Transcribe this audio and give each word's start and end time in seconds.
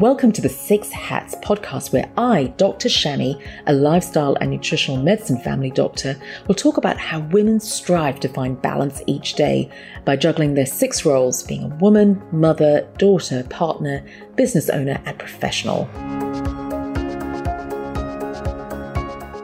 Welcome 0.00 0.32
to 0.32 0.40
the 0.40 0.48
Six 0.48 0.90
Hats 0.90 1.34
podcast, 1.42 1.92
where 1.92 2.10
I, 2.16 2.44
Dr. 2.56 2.88
Shami, 2.88 3.38
a 3.66 3.74
lifestyle 3.74 4.34
and 4.40 4.50
nutritional 4.50 4.96
medicine 4.96 5.38
family 5.38 5.70
doctor, 5.70 6.16
will 6.46 6.54
talk 6.54 6.78
about 6.78 6.96
how 6.96 7.20
women 7.20 7.60
strive 7.60 8.18
to 8.20 8.28
find 8.30 8.62
balance 8.62 9.02
each 9.06 9.34
day 9.34 9.70
by 10.06 10.16
juggling 10.16 10.54
their 10.54 10.64
six 10.64 11.04
roles 11.04 11.42
being 11.42 11.64
a 11.64 11.76
woman, 11.76 12.22
mother, 12.32 12.88
daughter, 12.96 13.44
partner, 13.50 14.02
business 14.36 14.70
owner, 14.70 15.02
and 15.04 15.18
professional. 15.18 15.84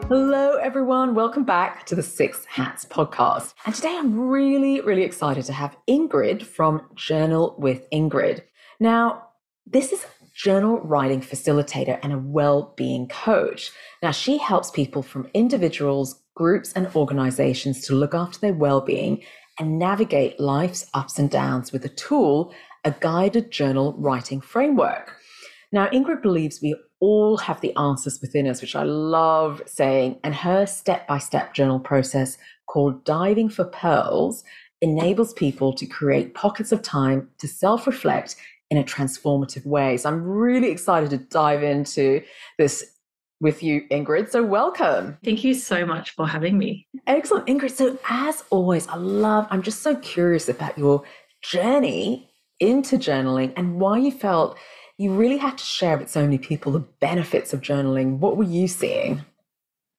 Hello, 0.07 0.55
everyone. 0.55 1.13
Welcome 1.13 1.43
back 1.43 1.85
to 1.85 1.93
the 1.93 2.01
Six 2.01 2.45
Hats 2.45 2.83
podcast. 2.83 3.53
And 3.67 3.75
today 3.75 3.95
I'm 3.95 4.19
really, 4.27 4.81
really 4.81 5.03
excited 5.03 5.45
to 5.45 5.53
have 5.53 5.77
Ingrid 5.87 6.41
from 6.41 6.81
Journal 6.95 7.53
with 7.59 7.87
Ingrid. 7.91 8.41
Now, 8.79 9.25
this 9.69 9.91
is 9.91 10.03
journal 10.37 10.79
writing 10.81 11.19
facilitator 11.19 11.99
and 12.03 12.13
a 12.13 12.19
well-being 12.19 13.07
coach. 13.07 13.71
Now, 14.03 14.11
she 14.11 14.37
helps 14.37 14.69
people 14.69 15.01
from 15.01 15.29
individuals, 15.33 16.21
groups, 16.35 16.73
and 16.73 16.87
organizations 16.95 17.81
to 17.87 17.95
look 17.95 18.13
after 18.13 18.39
their 18.39 18.53
well-being 18.53 19.23
and 19.59 19.79
navigate 19.79 20.39
life's 20.39 20.87
ups 20.93 21.17
and 21.17 21.31
downs 21.31 21.71
with 21.71 21.83
a 21.85 21.89
tool, 21.89 22.53
a 22.85 22.93
guided 22.99 23.49
journal 23.49 23.95
writing 23.97 24.39
framework. 24.39 25.15
Now, 25.71 25.87
Ingrid 25.87 26.21
believes 26.21 26.61
we 26.61 26.75
all 26.99 27.37
have 27.37 27.59
the 27.61 27.75
answers 27.75 28.21
within 28.21 28.47
us, 28.47 28.61
which 28.61 28.75
I 28.75 28.83
love 28.83 29.63
saying, 29.65 30.19
and 30.23 30.35
her 30.35 30.67
step 30.67 31.07
by 31.07 31.17
step 31.17 31.55
journal 31.55 31.79
process 31.79 32.37
called 32.67 33.03
Diving 33.05 33.49
for 33.49 33.65
Pearls 33.65 34.43
enables 34.81 35.33
people 35.33 35.73
to 35.73 35.87
create 35.87 36.35
pockets 36.35 36.71
of 36.71 36.83
time 36.83 37.29
to 37.39 37.47
self 37.47 37.87
reflect 37.87 38.35
in 38.69 38.77
a 38.77 38.83
transformative 38.83 39.65
way. 39.65 39.97
So 39.97 40.09
I'm 40.09 40.23
really 40.23 40.69
excited 40.69 41.09
to 41.11 41.17
dive 41.17 41.63
into 41.63 42.21
this 42.57 42.85
with 43.39 43.61
you, 43.61 43.83
Ingrid. 43.91 44.29
So 44.31 44.43
welcome. 44.43 45.17
Thank 45.23 45.43
you 45.43 45.53
so 45.53 45.85
much 45.85 46.11
for 46.11 46.27
having 46.27 46.57
me. 46.57 46.87
Excellent, 47.05 47.47
Ingrid. 47.47 47.71
So 47.71 47.97
as 48.09 48.43
always, 48.49 48.87
I 48.87 48.95
love, 48.95 49.47
I'm 49.49 49.61
just 49.61 49.83
so 49.83 49.95
curious 49.97 50.49
about 50.49 50.77
your 50.77 51.03
journey 51.41 52.29
into 52.59 52.97
journaling 52.97 53.53
and 53.55 53.79
why 53.79 53.99
you 53.99 54.11
felt 54.11 54.57
you 54.97 55.13
really 55.13 55.37
had 55.37 55.57
to 55.59 55.63
share 55.63 55.97
with 55.97 56.09
so 56.09 56.23
many 56.23 56.39
people 56.39 56.71
the 56.71 56.79
benefits 56.79 57.53
of 57.53 57.61
journaling. 57.61 58.17
What 58.17 58.35
were 58.35 58.43
you 58.43 58.67
seeing? 58.67 59.23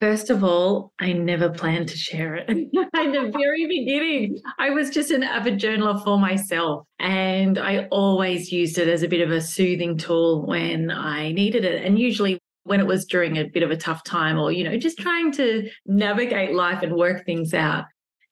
First 0.01 0.29
of 0.29 0.45
all, 0.45 0.93
I 0.99 1.11
never 1.11 1.49
planned 1.49 1.89
to 1.89 1.97
share 1.97 2.35
it. 2.35 2.49
In 2.49 2.69
the 2.71 3.31
very 3.37 3.67
beginning, 3.67 4.37
I 4.57 4.69
was 4.69 4.89
just 4.89 5.11
an 5.11 5.23
avid 5.23 5.59
journaler 5.59 6.01
for 6.03 6.17
myself. 6.17 6.87
And 6.99 7.57
I 7.57 7.87
always 7.91 8.49
used 8.49 8.77
it 8.77 8.87
as 8.87 9.03
a 9.03 9.09
bit 9.09 9.19
of 9.19 9.29
a 9.29 9.41
soothing 9.41 9.97
tool 9.97 10.45
when 10.45 10.89
I 10.89 11.33
needed 11.33 11.65
it. 11.65 11.85
And 11.85 11.99
usually 11.99 12.39
when 12.63 12.79
it 12.79 12.87
was 12.87 13.05
during 13.05 13.37
a 13.37 13.49
bit 13.49 13.63
of 13.63 13.71
a 13.71 13.77
tough 13.77 14.05
time 14.05 14.39
or, 14.39 14.53
you 14.53 14.63
know, 14.63 14.77
just 14.77 14.99
trying 14.99 15.33
to 15.33 15.69
navigate 15.85 16.53
life 16.53 16.81
and 16.81 16.95
work 16.95 17.25
things 17.25 17.53
out. 17.53 17.83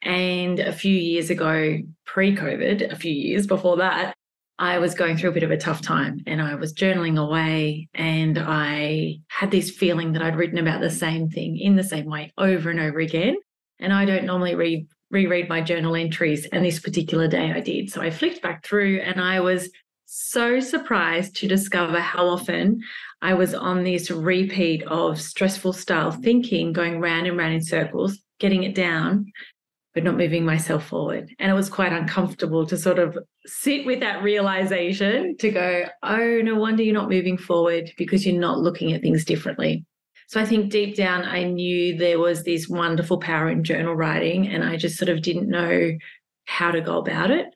And 0.03 0.59
a 0.59 0.71
few 0.71 0.95
years 0.95 1.29
ago, 1.29 1.79
pre 2.05 2.33
COVID, 2.33 2.93
a 2.93 2.95
few 2.95 3.11
years 3.11 3.45
before 3.45 3.77
that, 3.77 4.15
I 4.59 4.79
was 4.79 4.95
going 4.95 5.17
through 5.17 5.29
a 5.29 5.33
bit 5.33 5.43
of 5.43 5.51
a 5.51 5.57
tough 5.57 5.81
time 5.81 6.21
and 6.25 6.41
I 6.41 6.55
was 6.55 6.73
journaling 6.73 7.21
away 7.21 7.89
and 7.93 8.39
I 8.39 9.19
had 9.27 9.51
this 9.51 9.69
feeling 9.69 10.13
that 10.13 10.23
I'd 10.23 10.35
written 10.35 10.57
about 10.57 10.81
the 10.81 10.89
same 10.89 11.29
thing 11.29 11.59
in 11.59 11.75
the 11.75 11.83
same 11.83 12.05
way 12.05 12.31
over 12.37 12.71
and 12.71 12.79
over 12.79 12.99
again. 12.99 13.35
And 13.79 13.93
I 13.93 14.05
don't 14.05 14.25
normally 14.25 14.55
read 14.55 14.87
reread 15.09 15.47
my 15.47 15.61
journal 15.61 15.95
entries 15.95 16.45
and 16.47 16.65
this 16.65 16.79
particular 16.79 17.27
day 17.27 17.53
I 17.53 17.61
did. 17.61 17.89
So 17.89 18.01
I 18.01 18.09
flicked 18.09 18.41
back 18.41 18.65
through 18.65 18.99
and 18.99 19.21
I 19.21 19.39
was 19.39 19.69
so 20.05 20.59
surprised 20.59 21.35
to 21.37 21.47
discover 21.47 21.99
how 21.99 22.27
often 22.27 22.81
I 23.21 23.33
was 23.33 23.53
on 23.53 23.83
this 23.83 24.11
repeat 24.11 24.83
of 24.83 25.21
stressful 25.21 25.73
style 25.73 26.11
thinking, 26.11 26.73
going 26.73 26.99
round 26.99 27.27
and 27.27 27.37
round 27.37 27.53
in 27.53 27.61
circles, 27.61 28.17
getting 28.39 28.63
it 28.63 28.75
down, 28.75 29.31
but 29.93 30.03
not 30.03 30.17
moving 30.17 30.45
myself 30.45 30.87
forward. 30.87 31.29
And 31.39 31.51
it 31.51 31.55
was 31.55 31.69
quite 31.69 31.91
uncomfortable 31.91 32.65
to 32.67 32.77
sort 32.77 32.99
of 32.99 33.17
sit 33.45 33.85
with 33.85 33.99
that 34.01 34.21
realization 34.21 35.35
to 35.37 35.49
go, 35.49 35.85
oh, 36.03 36.41
no 36.43 36.55
wonder 36.55 36.83
you're 36.83 36.93
not 36.93 37.09
moving 37.09 37.37
forward 37.37 37.91
because 37.97 38.25
you're 38.25 38.39
not 38.39 38.59
looking 38.59 38.93
at 38.93 39.01
things 39.01 39.25
differently. 39.25 39.85
So 40.27 40.41
I 40.41 40.45
think 40.45 40.69
deep 40.69 40.95
down, 40.95 41.23
I 41.23 41.43
knew 41.43 41.97
there 41.97 42.19
was 42.19 42.43
this 42.43 42.67
wonderful 42.67 43.17
power 43.17 43.49
in 43.49 43.63
journal 43.63 43.95
writing, 43.95 44.47
and 44.47 44.63
I 44.63 44.75
just 44.75 44.97
sort 44.97 45.09
of 45.09 45.21
didn't 45.21 45.49
know 45.49 45.91
how 46.45 46.71
to 46.71 46.81
go 46.81 46.97
about 46.97 47.31
it. 47.31 47.47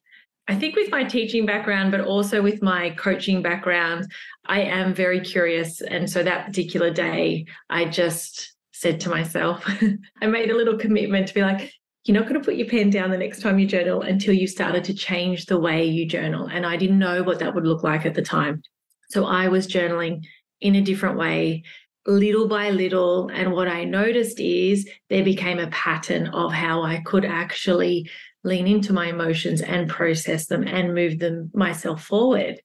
I 0.47 0.55
think 0.55 0.75
with 0.75 0.89
my 0.89 1.03
teaching 1.03 1.45
background, 1.45 1.91
but 1.91 2.01
also 2.01 2.41
with 2.41 2.61
my 2.61 2.91
coaching 2.91 3.41
background, 3.41 4.11
I 4.45 4.61
am 4.61 4.93
very 4.93 5.19
curious. 5.19 5.81
And 5.81 6.09
so 6.09 6.23
that 6.23 6.45
particular 6.45 6.91
day, 6.91 7.45
I 7.69 7.85
just 7.85 8.53
said 8.71 8.99
to 9.01 9.09
myself, 9.09 9.63
I 10.21 10.27
made 10.27 10.49
a 10.49 10.57
little 10.57 10.77
commitment 10.77 11.27
to 11.27 11.33
be 11.33 11.41
like, 11.41 11.71
you're 12.05 12.17
not 12.17 12.27
going 12.27 12.39
to 12.39 12.45
put 12.45 12.55
your 12.55 12.67
pen 12.67 12.89
down 12.89 13.11
the 13.11 13.17
next 13.17 13.41
time 13.41 13.59
you 13.59 13.67
journal 13.67 14.01
until 14.01 14.33
you 14.33 14.47
started 14.47 14.83
to 14.85 14.93
change 14.93 15.45
the 15.45 15.59
way 15.59 15.85
you 15.85 16.07
journal. 16.07 16.47
And 16.47 16.65
I 16.65 16.75
didn't 16.75 16.99
know 16.99 17.21
what 17.21 17.39
that 17.39 17.53
would 17.53 17.67
look 17.67 17.83
like 17.83 18.05
at 18.05 18.15
the 18.15 18.23
time. 18.23 18.63
So 19.09 19.25
I 19.25 19.49
was 19.49 19.67
journaling 19.67 20.23
in 20.61 20.75
a 20.75 20.81
different 20.81 21.17
way, 21.17 21.63
little 22.07 22.47
by 22.47 22.71
little. 22.71 23.29
And 23.29 23.51
what 23.51 23.67
I 23.67 23.83
noticed 23.83 24.39
is 24.39 24.89
there 25.09 25.23
became 25.23 25.59
a 25.59 25.67
pattern 25.67 26.27
of 26.27 26.51
how 26.51 26.81
I 26.81 27.01
could 27.01 27.25
actually 27.25 28.09
lean 28.43 28.65
into 28.65 28.93
my 28.93 29.07
emotions 29.07 29.61
and 29.61 29.87
process 29.87 30.47
them 30.47 30.67
and 30.67 30.95
move 30.95 31.19
them 31.19 31.51
myself 31.53 32.03
forward. 32.03 32.59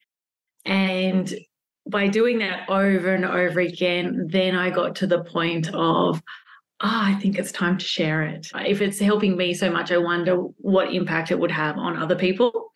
And 0.64 1.32
by 1.88 2.08
doing 2.08 2.38
that 2.38 2.68
over 2.70 3.14
and 3.14 3.26
over 3.26 3.60
again, 3.60 4.28
then 4.30 4.56
I 4.56 4.70
got 4.70 4.96
to 4.96 5.06
the 5.06 5.22
point 5.22 5.68
of, 5.74 6.22
oh, 6.80 7.00
I 7.04 7.14
think 7.14 7.38
it's 7.38 7.52
time 7.52 7.78
to 7.78 7.84
share 7.84 8.22
it. 8.22 8.48
If 8.54 8.80
it's 8.80 8.98
helping 8.98 9.36
me 9.36 9.54
so 9.54 9.70
much, 9.70 9.90
I 9.90 9.98
wonder 9.98 10.36
what 10.58 10.92
impact 10.92 11.30
it 11.30 11.38
would 11.38 11.50
have 11.50 11.78
on 11.78 11.96
other 11.96 12.16
people. 12.16 12.72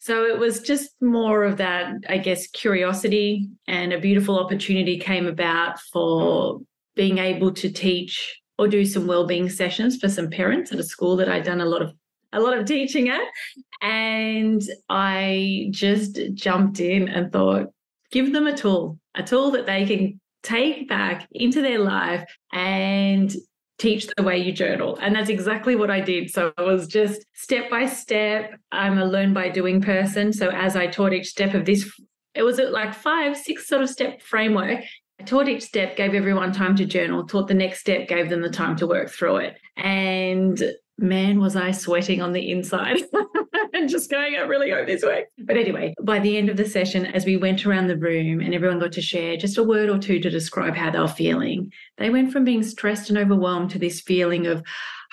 So 0.00 0.24
it 0.24 0.38
was 0.38 0.60
just 0.60 0.90
more 1.00 1.44
of 1.44 1.56
that, 1.58 1.94
I 2.08 2.18
guess, 2.18 2.46
curiosity 2.48 3.48
and 3.66 3.92
a 3.92 4.00
beautiful 4.00 4.38
opportunity 4.38 4.98
came 4.98 5.26
about 5.26 5.80
for 5.92 6.60
being 6.94 7.18
able 7.18 7.52
to 7.52 7.70
teach 7.70 8.40
or 8.58 8.68
do 8.68 8.84
some 8.84 9.06
well-being 9.06 9.48
sessions 9.48 9.96
for 9.96 10.08
some 10.08 10.30
parents 10.30 10.72
at 10.72 10.78
a 10.78 10.84
school 10.84 11.16
that 11.16 11.28
I'd 11.28 11.44
done 11.44 11.60
a 11.60 11.66
lot 11.66 11.82
of 11.82 11.92
a 12.32 12.40
lot 12.40 12.58
of 12.58 12.66
teaching 12.66 13.08
at. 13.08 13.22
And 13.80 14.60
I 14.88 15.68
just 15.70 16.18
jumped 16.34 16.80
in 16.80 17.08
and 17.08 17.32
thought, 17.32 17.68
give 18.10 18.32
them 18.32 18.46
a 18.46 18.56
tool, 18.56 18.98
a 19.14 19.22
tool 19.22 19.52
that 19.52 19.66
they 19.66 19.86
can 19.86 20.20
take 20.44 20.88
back 20.88 21.26
into 21.32 21.60
their 21.60 21.80
life 21.80 22.24
and 22.52 23.34
teach 23.78 24.06
the 24.16 24.22
way 24.22 24.38
you 24.38 24.52
journal. 24.52 24.96
And 25.00 25.14
that's 25.16 25.30
exactly 25.30 25.74
what 25.74 25.90
I 25.90 26.00
did. 26.00 26.30
So 26.30 26.52
it 26.56 26.62
was 26.62 26.86
just 26.86 27.24
step 27.34 27.68
by 27.70 27.86
step. 27.86 28.54
I'm 28.70 28.98
a 28.98 29.04
learn 29.04 29.34
by 29.34 29.48
doing 29.48 29.80
person. 29.80 30.32
So 30.32 30.50
as 30.50 30.76
I 30.76 30.86
taught 30.86 31.12
each 31.12 31.28
step 31.28 31.54
of 31.54 31.64
this, 31.64 31.90
it 32.34 32.42
was 32.42 32.58
like 32.58 32.94
five, 32.94 33.36
six 33.36 33.66
sort 33.66 33.82
of 33.82 33.90
step 33.90 34.22
framework. 34.22 34.80
I 35.20 35.22
taught 35.24 35.48
each 35.48 35.62
step, 35.62 35.96
gave 35.96 36.14
everyone 36.14 36.52
time 36.52 36.76
to 36.76 36.84
journal, 36.84 37.26
taught 37.26 37.48
the 37.48 37.54
next 37.54 37.80
step, 37.80 38.08
gave 38.08 38.28
them 38.28 38.42
the 38.42 38.50
time 38.50 38.76
to 38.76 38.86
work 38.86 39.10
through 39.10 39.36
it. 39.36 39.56
And 39.76 40.62
man, 40.98 41.40
was 41.40 41.56
I 41.56 41.70
sweating 41.72 42.20
on 42.20 42.32
the 42.32 42.50
inside 42.50 43.02
and 43.74 43.88
just 43.88 44.10
going, 44.10 44.36
I 44.36 44.42
really 44.42 44.70
hope 44.70 44.86
this 44.86 45.02
works. 45.02 45.30
But 45.38 45.56
anyway, 45.56 45.94
by 46.02 46.20
the 46.20 46.38
end 46.38 46.48
of 46.48 46.56
the 46.56 46.64
session, 46.64 47.06
as 47.06 47.26
we 47.26 47.36
went 47.36 47.66
around 47.66 47.88
the 47.88 47.98
room 47.98 48.40
and 48.40 48.54
everyone 48.54 48.78
got 48.78 48.92
to 48.92 49.02
share 49.02 49.36
just 49.36 49.58
a 49.58 49.64
word 49.64 49.90
or 49.90 49.98
two 49.98 50.20
to 50.20 50.30
describe 50.30 50.74
how 50.74 50.90
they 50.90 51.00
were 51.00 51.08
feeling, 51.08 51.72
they 51.98 52.08
went 52.08 52.32
from 52.32 52.44
being 52.44 52.62
stressed 52.62 53.10
and 53.10 53.18
overwhelmed 53.18 53.70
to 53.72 53.78
this 53.78 54.00
feeling 54.00 54.46
of, 54.46 54.62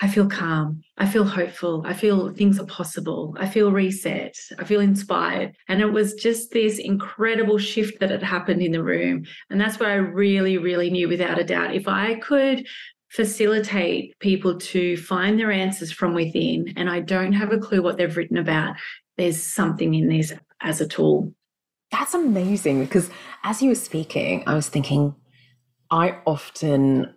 I 0.00 0.08
feel 0.08 0.28
calm. 0.28 0.82
I 0.96 1.06
feel 1.06 1.24
hopeful. 1.24 1.82
I 1.86 1.92
feel 1.92 2.32
things 2.32 2.58
are 2.58 2.66
possible. 2.66 3.36
I 3.38 3.48
feel 3.48 3.72
reset. 3.72 4.36
I 4.58 4.64
feel 4.64 4.80
inspired. 4.80 5.56
And 5.68 5.80
it 5.80 5.92
was 5.92 6.14
just 6.14 6.52
this 6.52 6.78
incredible 6.78 7.58
shift 7.58 8.00
that 8.00 8.10
had 8.10 8.22
happened 8.22 8.62
in 8.62 8.72
the 8.72 8.82
room. 8.82 9.24
And 9.50 9.60
that's 9.60 9.78
where 9.78 9.90
I 9.90 9.96
really, 9.96 10.58
really 10.58 10.90
knew 10.90 11.08
without 11.08 11.38
a 11.38 11.44
doubt 11.44 11.74
if 11.74 11.88
I 11.88 12.14
could 12.16 12.66
facilitate 13.12 14.18
people 14.20 14.58
to 14.58 14.96
find 14.96 15.38
their 15.38 15.52
answers 15.52 15.92
from 15.92 16.14
within 16.14 16.72
and 16.76 16.88
I 16.88 17.00
don't 17.00 17.32
have 17.32 17.52
a 17.52 17.58
clue 17.58 17.82
what 17.82 17.98
they've 17.98 18.16
written 18.16 18.38
about, 18.38 18.76
there's 19.18 19.42
something 19.42 19.94
in 19.94 20.08
this 20.08 20.32
as 20.62 20.80
a 20.80 20.88
tool. 20.88 21.32
That's 21.90 22.14
amazing 22.14 22.82
because 22.82 23.10
as 23.44 23.60
you 23.60 23.68
were 23.68 23.74
speaking, 23.74 24.44
I 24.46 24.54
was 24.54 24.68
thinking 24.68 25.14
I 25.90 26.16
often 26.26 27.14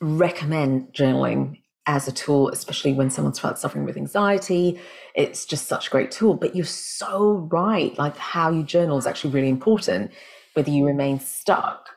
recommend 0.00 0.94
journaling 0.94 1.60
as 1.86 2.08
a 2.08 2.12
tool, 2.12 2.48
especially 2.48 2.94
when 2.94 3.10
someone's 3.10 3.40
suffering 3.40 3.84
with 3.84 3.96
anxiety. 3.96 4.80
It's 5.14 5.44
just 5.44 5.66
such 5.66 5.88
a 5.88 5.90
great 5.90 6.10
tool. 6.10 6.34
But 6.34 6.56
you're 6.56 6.64
so 6.64 7.48
right. 7.52 7.96
Like 7.98 8.16
how 8.16 8.50
you 8.50 8.62
journal 8.62 8.96
is 8.96 9.06
actually 9.06 9.34
really 9.34 9.48
important, 9.48 10.12
whether 10.54 10.70
you 10.70 10.86
remain 10.86 11.20
stuck 11.20 11.88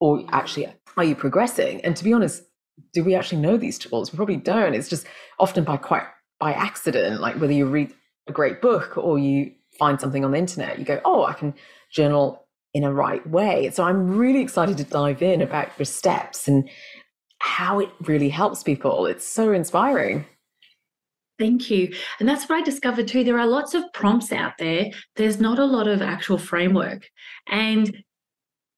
or 0.00 0.24
actually 0.30 0.72
are 0.96 1.04
you 1.04 1.14
progressing. 1.14 1.80
And 1.84 1.96
to 1.96 2.04
be 2.04 2.12
honest, 2.12 2.42
do 2.92 3.04
we 3.04 3.14
actually 3.14 3.40
know 3.40 3.56
these 3.56 3.78
tools? 3.78 4.12
We 4.12 4.16
probably 4.16 4.36
don't. 4.36 4.74
It's 4.74 4.88
just 4.88 5.06
often 5.38 5.64
by 5.64 5.76
quite 5.76 6.04
by 6.38 6.52
accident, 6.52 7.20
like 7.20 7.40
whether 7.40 7.52
you 7.52 7.66
read 7.66 7.92
a 8.26 8.32
great 8.32 8.60
book 8.60 8.98
or 8.98 9.18
you 9.18 9.52
find 9.78 10.00
something 10.00 10.24
on 10.24 10.32
the 10.32 10.38
internet, 10.38 10.78
you 10.78 10.84
go, 10.84 11.00
oh, 11.04 11.24
I 11.24 11.34
can 11.34 11.54
journal 11.92 12.46
in 12.74 12.84
a 12.84 12.92
right 12.92 13.24
way. 13.28 13.70
So 13.70 13.84
I'm 13.84 14.16
really 14.16 14.40
excited 14.40 14.76
to 14.78 14.84
dive 14.84 15.22
in 15.22 15.40
about 15.40 15.70
your 15.78 15.86
steps 15.86 16.48
and 16.48 16.68
how 17.38 17.80
it 17.80 17.90
really 18.00 18.28
helps 18.28 18.62
people. 18.62 19.06
It's 19.06 19.26
so 19.26 19.52
inspiring. 19.52 20.24
Thank 21.38 21.70
you. 21.70 21.94
And 22.20 22.28
that's 22.28 22.48
what 22.48 22.58
I 22.58 22.62
discovered 22.62 23.08
too. 23.08 23.24
There 23.24 23.38
are 23.38 23.46
lots 23.46 23.74
of 23.74 23.84
prompts 23.92 24.32
out 24.32 24.54
there. 24.58 24.86
There's 25.16 25.40
not 25.40 25.58
a 25.58 25.64
lot 25.64 25.88
of 25.88 26.02
actual 26.02 26.38
framework. 26.38 27.08
And 27.48 28.04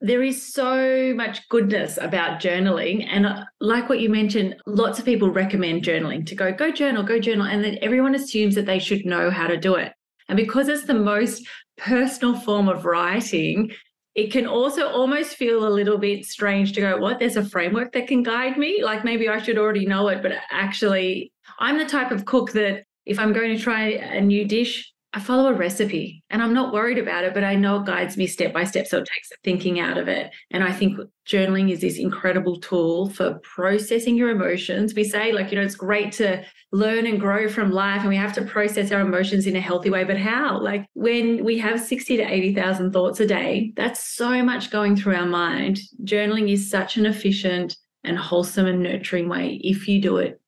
there 0.04 0.22
is 0.22 0.52
so 0.52 1.14
much 1.14 1.48
goodness 1.48 1.96
about 1.96 2.38
journaling. 2.38 3.08
And 3.10 3.24
uh, 3.24 3.44
like 3.60 3.88
what 3.88 4.00
you 4.00 4.10
mentioned, 4.10 4.54
lots 4.66 4.98
of 4.98 5.06
people 5.06 5.30
recommend 5.30 5.82
journaling 5.82 6.26
to 6.26 6.34
go, 6.34 6.52
go 6.52 6.70
journal, 6.70 7.02
go 7.02 7.18
journal. 7.18 7.46
And 7.46 7.64
then 7.64 7.78
everyone 7.80 8.14
assumes 8.14 8.54
that 8.56 8.66
they 8.66 8.78
should 8.78 9.06
know 9.06 9.30
how 9.30 9.46
to 9.46 9.56
do 9.56 9.76
it. 9.76 9.94
And 10.28 10.36
because 10.36 10.68
it's 10.68 10.84
the 10.84 10.92
most 10.92 11.48
personal 11.78 12.38
form 12.38 12.68
of 12.68 12.84
writing, 12.84 13.70
it 14.14 14.30
can 14.30 14.46
also 14.46 14.90
almost 14.90 15.36
feel 15.36 15.66
a 15.66 15.72
little 15.72 15.96
bit 15.96 16.26
strange 16.26 16.74
to 16.74 16.82
go, 16.82 16.98
what? 16.98 17.18
There's 17.18 17.38
a 17.38 17.44
framework 17.44 17.92
that 17.92 18.06
can 18.06 18.22
guide 18.22 18.58
me. 18.58 18.84
Like 18.84 19.06
maybe 19.06 19.30
I 19.30 19.40
should 19.40 19.56
already 19.56 19.86
know 19.86 20.08
it, 20.08 20.22
but 20.22 20.32
actually, 20.50 21.32
I'm 21.58 21.78
the 21.78 21.86
type 21.86 22.10
of 22.10 22.26
cook 22.26 22.52
that 22.52 22.84
if 23.06 23.18
I'm 23.18 23.32
going 23.32 23.56
to 23.56 23.62
try 23.62 23.88
a 23.88 24.20
new 24.20 24.44
dish, 24.44 24.92
I 25.16 25.20
follow 25.20 25.48
a 25.48 25.54
recipe 25.54 26.24
and 26.28 26.42
I'm 26.42 26.52
not 26.52 26.72
worried 26.72 26.98
about 26.98 27.22
it, 27.22 27.34
but 27.34 27.44
I 27.44 27.54
know 27.54 27.76
it 27.76 27.86
guides 27.86 28.16
me 28.16 28.26
step 28.26 28.52
by 28.52 28.64
step. 28.64 28.88
So 28.88 28.98
it 28.98 29.08
takes 29.14 29.28
the 29.28 29.36
thinking 29.44 29.78
out 29.78 29.96
of 29.96 30.08
it. 30.08 30.32
And 30.50 30.64
I 30.64 30.72
think 30.72 30.98
journaling 31.24 31.70
is 31.70 31.80
this 31.80 31.98
incredible 31.98 32.58
tool 32.58 33.10
for 33.10 33.38
processing 33.44 34.16
your 34.16 34.30
emotions. 34.30 34.92
We 34.92 35.04
say, 35.04 35.30
like, 35.30 35.52
you 35.52 35.56
know, 35.56 35.64
it's 35.64 35.76
great 35.76 36.10
to 36.14 36.44
learn 36.72 37.06
and 37.06 37.20
grow 37.20 37.48
from 37.48 37.70
life 37.70 38.00
and 38.00 38.08
we 38.08 38.16
have 38.16 38.32
to 38.32 38.42
process 38.42 38.90
our 38.90 39.02
emotions 39.02 39.46
in 39.46 39.54
a 39.54 39.60
healthy 39.60 39.88
way. 39.88 40.02
But 40.02 40.18
how? 40.18 40.60
Like, 40.60 40.84
when 40.94 41.44
we 41.44 41.58
have 41.58 41.80
60 41.80 42.16
to 42.16 42.24
80,000 42.24 42.92
thoughts 42.92 43.20
a 43.20 43.26
day, 43.26 43.72
that's 43.76 44.02
so 44.02 44.42
much 44.42 44.72
going 44.72 44.96
through 44.96 45.14
our 45.14 45.26
mind. 45.26 45.78
Journaling 46.02 46.50
is 46.50 46.68
such 46.68 46.96
an 46.96 47.06
efficient 47.06 47.76
and 48.02 48.18
wholesome 48.18 48.66
and 48.66 48.82
nurturing 48.82 49.28
way 49.28 49.60
if 49.62 49.86
you 49.86 50.02
do 50.02 50.16
it 50.16 50.40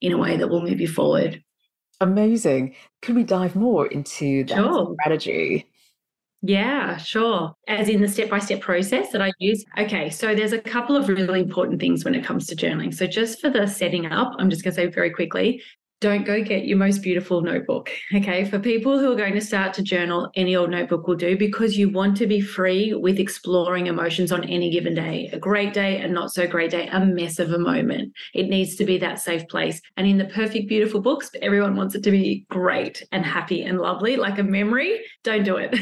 in 0.00 0.12
a 0.12 0.18
way 0.18 0.38
that 0.38 0.48
will 0.48 0.62
move 0.62 0.80
you 0.80 0.88
forward. 0.88 1.42
Amazing. 2.00 2.74
Could 3.02 3.16
we 3.16 3.24
dive 3.24 3.56
more 3.56 3.86
into 3.86 4.44
that 4.44 4.56
sure. 4.56 4.94
strategy? 5.00 5.66
Yeah, 6.42 6.96
sure. 6.98 7.54
As 7.66 7.88
in 7.88 8.00
the 8.00 8.08
step 8.08 8.28
by 8.28 8.38
step 8.38 8.60
process 8.60 9.10
that 9.10 9.22
I 9.22 9.32
use. 9.38 9.64
Okay, 9.78 10.10
so 10.10 10.34
there's 10.34 10.52
a 10.52 10.60
couple 10.60 10.96
of 10.96 11.08
really 11.08 11.40
important 11.40 11.80
things 11.80 12.04
when 12.04 12.14
it 12.14 12.24
comes 12.24 12.46
to 12.48 12.56
journaling. 12.56 12.94
So, 12.94 13.06
just 13.06 13.40
for 13.40 13.50
the 13.50 13.66
setting 13.66 14.06
up, 14.06 14.34
I'm 14.38 14.50
just 14.50 14.62
going 14.62 14.74
to 14.74 14.80
say 14.82 14.86
very 14.86 15.10
quickly 15.10 15.62
don't 16.00 16.26
go 16.26 16.42
get 16.42 16.66
your 16.66 16.76
most 16.76 17.02
beautiful 17.02 17.40
notebook. 17.40 17.90
Okay. 18.14 18.44
For 18.44 18.58
people 18.58 18.98
who 18.98 19.10
are 19.10 19.16
going 19.16 19.32
to 19.34 19.40
start 19.40 19.72
to 19.74 19.82
journal, 19.82 20.30
any 20.34 20.54
old 20.54 20.70
notebook 20.70 21.06
will 21.06 21.16
do 21.16 21.38
because 21.38 21.78
you 21.78 21.88
want 21.88 22.16
to 22.18 22.26
be 22.26 22.40
free 22.40 22.92
with 22.92 23.18
exploring 23.18 23.86
emotions 23.86 24.30
on 24.30 24.44
any 24.44 24.70
given 24.70 24.94
day. 24.94 25.30
A 25.32 25.38
great 25.38 25.72
day, 25.72 26.00
a 26.00 26.08
not 26.08 26.32
so 26.32 26.46
great 26.46 26.70
day, 26.70 26.88
a 26.88 27.04
mess 27.04 27.38
of 27.38 27.50
a 27.50 27.58
moment. 27.58 28.12
It 28.34 28.48
needs 28.48 28.76
to 28.76 28.84
be 28.84 28.98
that 28.98 29.20
safe 29.20 29.48
place. 29.48 29.80
And 29.96 30.06
in 30.06 30.18
the 30.18 30.26
perfect, 30.26 30.68
beautiful 30.68 31.00
books, 31.00 31.30
everyone 31.40 31.76
wants 31.76 31.94
it 31.94 32.02
to 32.02 32.10
be 32.10 32.44
great 32.50 33.02
and 33.10 33.24
happy 33.24 33.62
and 33.62 33.78
lovely, 33.78 34.16
like 34.16 34.38
a 34.38 34.42
memory. 34.42 35.00
Don't 35.24 35.44
do 35.44 35.56
it. 35.56 35.74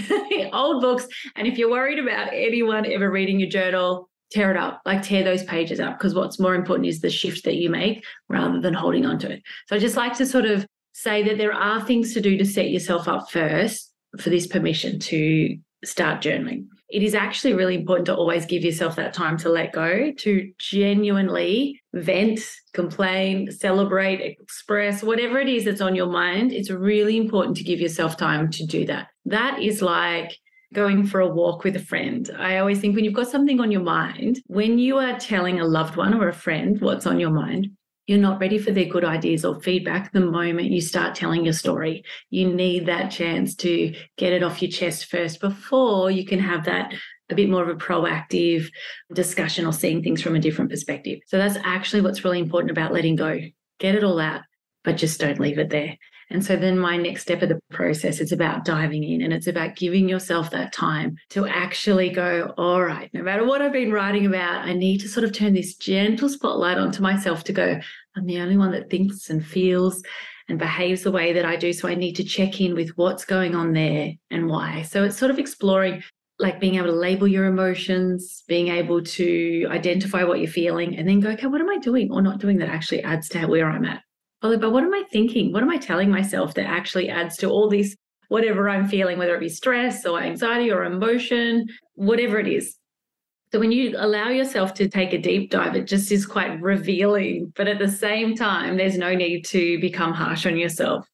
old 0.55 0.81
books. 0.81 1.08
And 1.34 1.49
if 1.49 1.58
you're 1.58 1.70
worried 1.70 1.99
about 1.99 2.28
anyone 2.32 2.87
ever 2.87 3.10
reading 3.10 3.40
your 3.40 3.50
journal, 3.50 4.08
tear 4.34 4.50
it 4.50 4.56
up, 4.56 4.81
like 4.84 5.02
tear 5.02 5.22
those 5.22 5.44
pages 5.44 5.78
up, 5.78 5.96
because 5.96 6.14
what's 6.14 6.40
more 6.40 6.54
important 6.54 6.88
is 6.88 7.00
the 7.00 7.10
shift 7.10 7.44
that 7.44 7.54
you 7.54 7.70
make 7.70 8.04
rather 8.28 8.60
than 8.60 8.75
holding 8.75 9.06
on 9.06 9.19
to 9.20 9.31
it. 9.31 9.42
So 9.69 9.76
I 9.76 9.78
just 9.78 9.96
like 9.96 10.16
to 10.19 10.26
sort 10.26 10.44
of 10.44 10.66
say 10.92 11.22
that 11.22 11.38
there 11.38 11.52
are 11.52 11.84
things 11.84 12.12
to 12.14 12.20
do 12.20 12.36
to 12.38 12.44
set 12.44 12.70
yourself 12.70 13.06
up 13.08 13.31
first 13.31 13.92
for 14.19 14.31
this 14.31 14.46
permission 14.46 14.98
to 14.98 15.56
start 15.84 16.22
journaling. 16.22 16.66
It 16.88 17.02
is 17.02 17.14
actually 17.14 17.54
really 17.54 17.75
important 17.75 18.06
to 18.06 18.14
always 18.14 18.46
give 18.46 18.62
yourself 18.62 18.96
that 18.96 19.14
time 19.14 19.36
to 19.38 19.48
let 19.48 19.72
go, 19.72 20.12
to 20.12 20.52
genuinely 20.58 21.81
vent, 21.92 22.40
complain, 22.72 23.50
celebrate, 23.50 24.20
express, 24.20 25.02
whatever 25.02 25.38
it 25.38 25.48
is 25.48 25.64
that's 25.64 25.81
on 25.81 25.94
your 25.94 26.06
mind. 26.06 26.52
It's 26.52 26.70
really 26.70 27.16
important 27.16 27.56
to 27.56 27.64
give 27.64 27.81
yourself 27.81 28.16
time 28.16 28.50
to 28.52 28.66
do 28.66 28.84
that. 28.86 29.08
That 29.25 29.60
is 29.60 29.82
like 29.82 30.38
going 30.75 31.06
for 31.06 31.21
a 31.21 31.29
walk 31.29 31.65
with 31.65 31.76
a 31.76 31.81
friend. 31.81 32.31
I 32.38 32.59
always 32.59 32.81
think 32.81 32.94
when 32.94 33.05
you've 33.05 33.15
got 33.15 33.31
something 33.31 33.61
on 33.61 33.71
your 33.71 33.82
mind, 33.82 34.43
when 34.49 34.79
you 34.79 34.99
are 34.99 35.19
telling 35.19 35.61
a 35.61 35.65
loved 35.65 35.97
one 35.97 36.12
or 36.15 36.29
a 36.29 36.35
friend 36.35 36.81
what's 36.81 37.06
on 37.06 37.21
your 37.21 37.31
mind, 37.31 37.69
you're 38.06 38.19
not 38.19 38.41
ready 38.41 38.59
for 38.59 38.71
their 38.71 38.85
good 38.85 39.05
ideas 39.05 39.44
or 39.44 39.61
feedback 39.61 40.12
the 40.12 40.21
moment 40.21 40.71
you 40.71 40.81
start 40.81 41.15
telling 41.15 41.44
your 41.44 41.55
story. 41.55 42.05
You 42.29 42.53
need 42.53 42.87
that 42.87 43.11
chance 43.11 43.55
to 43.56 43.94
get 44.19 44.35
it 44.35 44.43
off 44.43 44.61
your 44.61 44.71
chest 44.71 45.06
first 45.06 45.41
before 45.41 46.11
you 46.11 46.26
can 46.26 46.38
have 46.38 46.67
that 46.67 46.93
a 47.31 47.35
bit 47.35 47.49
more 47.49 47.62
of 47.62 47.70
a 47.70 47.75
proactive 47.75 48.69
discussion 49.15 49.65
or 49.65 49.73
seeing 49.73 50.03
things 50.03 50.20
from 50.20 50.37
a 50.37 50.41
different 50.41 50.70
perspective. 50.70 51.20
So 51.27 51.38
that's 51.38 51.56
actually 51.65 52.03
what's 52.03 52.25
really 52.25 52.41
important 52.41 52.70
about 52.70 52.93
letting 52.93 53.17
go. 53.17 53.41
Get 53.79 53.94
it 53.94 54.05
all 54.05 54.20
out, 54.20 54.43
but 54.82 54.99
just 54.99 55.20
don't 55.20 55.41
leave 55.41 55.59
it 55.59 55.70
there. 55.70 55.97
And 56.34 56.44
so 56.44 56.56
then 56.56 56.81
my 56.81 56.96
next 56.96 57.22
step 57.22 57.42
of 57.42 57.48
the 57.48 57.60
process 57.70 58.19
is 58.19 58.32
about 58.32 58.64
diving 58.64 59.04
in 59.04 59.22
and 59.22 59.32
it's 59.32 59.46
about 59.46 59.76
giving 59.76 60.08
yourself 60.08 60.50
that 60.50 60.72
time 60.72 61.16
to 61.31 61.46
actually 61.46 62.10
go, 62.10 62.52
all 62.58 62.82
right, 62.82 63.08
no 63.14 63.22
matter 63.22 63.46
what 63.46 63.62
I've 63.62 63.72
been 63.72 63.92
writing 63.92 64.26
about, 64.26 64.64
I 64.64 64.72
need 64.72 64.98
to 65.02 65.08
sort 65.08 65.22
of 65.22 65.32
turn 65.32 65.54
this 65.54 65.76
gentle 65.76 66.28
spotlight 66.28 66.76
onto 66.76 67.02
myself 67.02 67.44
to 67.44 67.52
go, 67.52 67.78
I'm 68.16 68.26
the 68.26 68.40
only 68.40 68.56
one 68.56 68.72
that 68.72 68.90
thinks 68.90 69.31
and 69.31 69.46
feels 69.46 70.02
and 70.48 70.58
behaves 70.58 71.04
the 71.04 71.12
way 71.12 71.32
that 71.34 71.44
I 71.44 71.54
do. 71.54 71.72
So 71.72 71.86
I 71.86 71.94
need 71.94 72.14
to 72.16 72.25
check 72.25 72.60
in 72.60 72.75
with 72.75 72.90
what's 72.96 73.25
going 73.25 73.54
on 73.54 73.72
there 73.72 74.10
and 74.32 74.48
why. 74.48 74.82
So 74.82 75.04
it's 75.04 75.16
sort 75.16 75.31
of 75.31 75.38
exploring 75.38 76.02
like 76.40 76.58
being 76.58 76.75
able 76.75 76.88
to 76.88 76.92
label 76.92 77.28
your 77.28 77.44
emotions, 77.44 78.42
being 78.48 78.66
able 78.66 79.04
to 79.04 79.69
identify 79.70 80.25
what 80.25 80.40
you're 80.40 80.50
feeling, 80.50 80.98
and 80.98 81.08
then 81.08 81.20
go, 81.20 81.31
okay, 81.31 81.46
what 81.46 81.60
am 81.60 81.70
I 81.70 81.78
doing 81.78 82.10
or 82.10 82.22
not 82.22 82.40
doing 82.40 82.58
that 82.58 82.69
actually 82.69 83.04
adds 83.04 83.28
to 83.28 83.46
where 83.46 83.70
I'm 83.70 83.84
at? 83.84 84.02
But 84.58 84.73
what 84.73 84.85
am 84.85 84.93
I 84.93 85.05
thinking? 85.11 85.52
What 85.52 85.62
am 85.62 85.70
I 85.70 85.79
telling 85.79 86.11
myself 86.11 86.55
that 86.55 86.67
actually 86.67 87.08
adds 87.08 87.37
to 87.38 87.49
all 87.49 87.69
this, 87.69 87.96
whatever 88.29 88.69
I'm 88.69 88.87
feeling, 88.87 89.19
whether 89.19 89.35
it 89.35 89.41
be 89.41 89.49
stress 89.49 90.05
or 90.05 90.20
anxiety 90.20 90.70
or 90.70 90.85
emotion, 90.85 91.67
whatever 91.94 92.38
it 92.38 92.49
is. 92.49 92.76
So 93.52 93.61
when 93.61 93.73
you 93.73 93.94
allow 93.96 94.31
yourself 94.31 94.75
to 94.75 94.88
take 94.88 95.12
a 95.12 95.19
deep 95.19 95.50
dive, 95.50 95.76
it 95.76 95.87
just 95.87 96.11
is 96.11 96.26
quite 96.26 96.61
revealing. 96.61 97.52
But 97.56 97.69
at 97.69 97.79
the 97.79 97.91
same 97.91 98.35
time, 98.35 98.76
there's 98.76 98.99
no 98.99 99.14
need 99.14 99.43
to 99.46 99.81
become 99.81 100.12
harsh 100.12 100.44
on 100.44 100.56
yourself. 100.56 101.06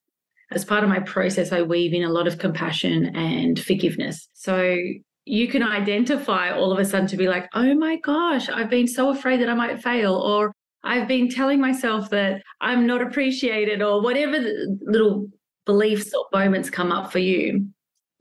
As 0.51 0.65
part 0.65 0.83
of 0.83 0.89
my 0.89 1.01
process, 1.01 1.53
I 1.53 1.63
weave 1.63 1.93
in 1.93 2.03
a 2.03 2.11
lot 2.11 2.27
of 2.27 2.39
compassion 2.39 3.15
and 3.15 3.61
forgiveness. 3.61 4.29
So 4.33 4.77
you 5.27 5.49
can 5.49 5.63
identify 5.63 6.51
all 6.51 6.73
of 6.73 6.79
a 6.79 6.85
sudden 6.85 7.07
to 7.09 7.17
be 7.17 7.29
like, 7.29 7.49
oh 7.55 7.75
my 7.75 7.97
gosh, 7.97 8.49
I've 8.49 8.71
been 8.71 8.89
so 8.89 9.11
afraid 9.11 9.41
that 9.43 9.51
I 9.51 9.55
might 9.55 9.83
fail, 9.83 10.15
or 10.15 10.53
I've 10.83 11.09
been 11.09 11.29
telling 11.29 11.61
myself 11.61 12.11
that 12.11 12.43
I'm 12.61 12.87
not 12.87 13.03
appreciated 13.03 13.83
or 13.83 14.03
whatever 14.03 14.39
little 14.81 15.29
beliefs 15.67 16.13
or 16.15 16.27
moments 16.33 16.71
come 16.71 16.91
up 16.91 17.13
for 17.13 17.19
you. 17.19 17.67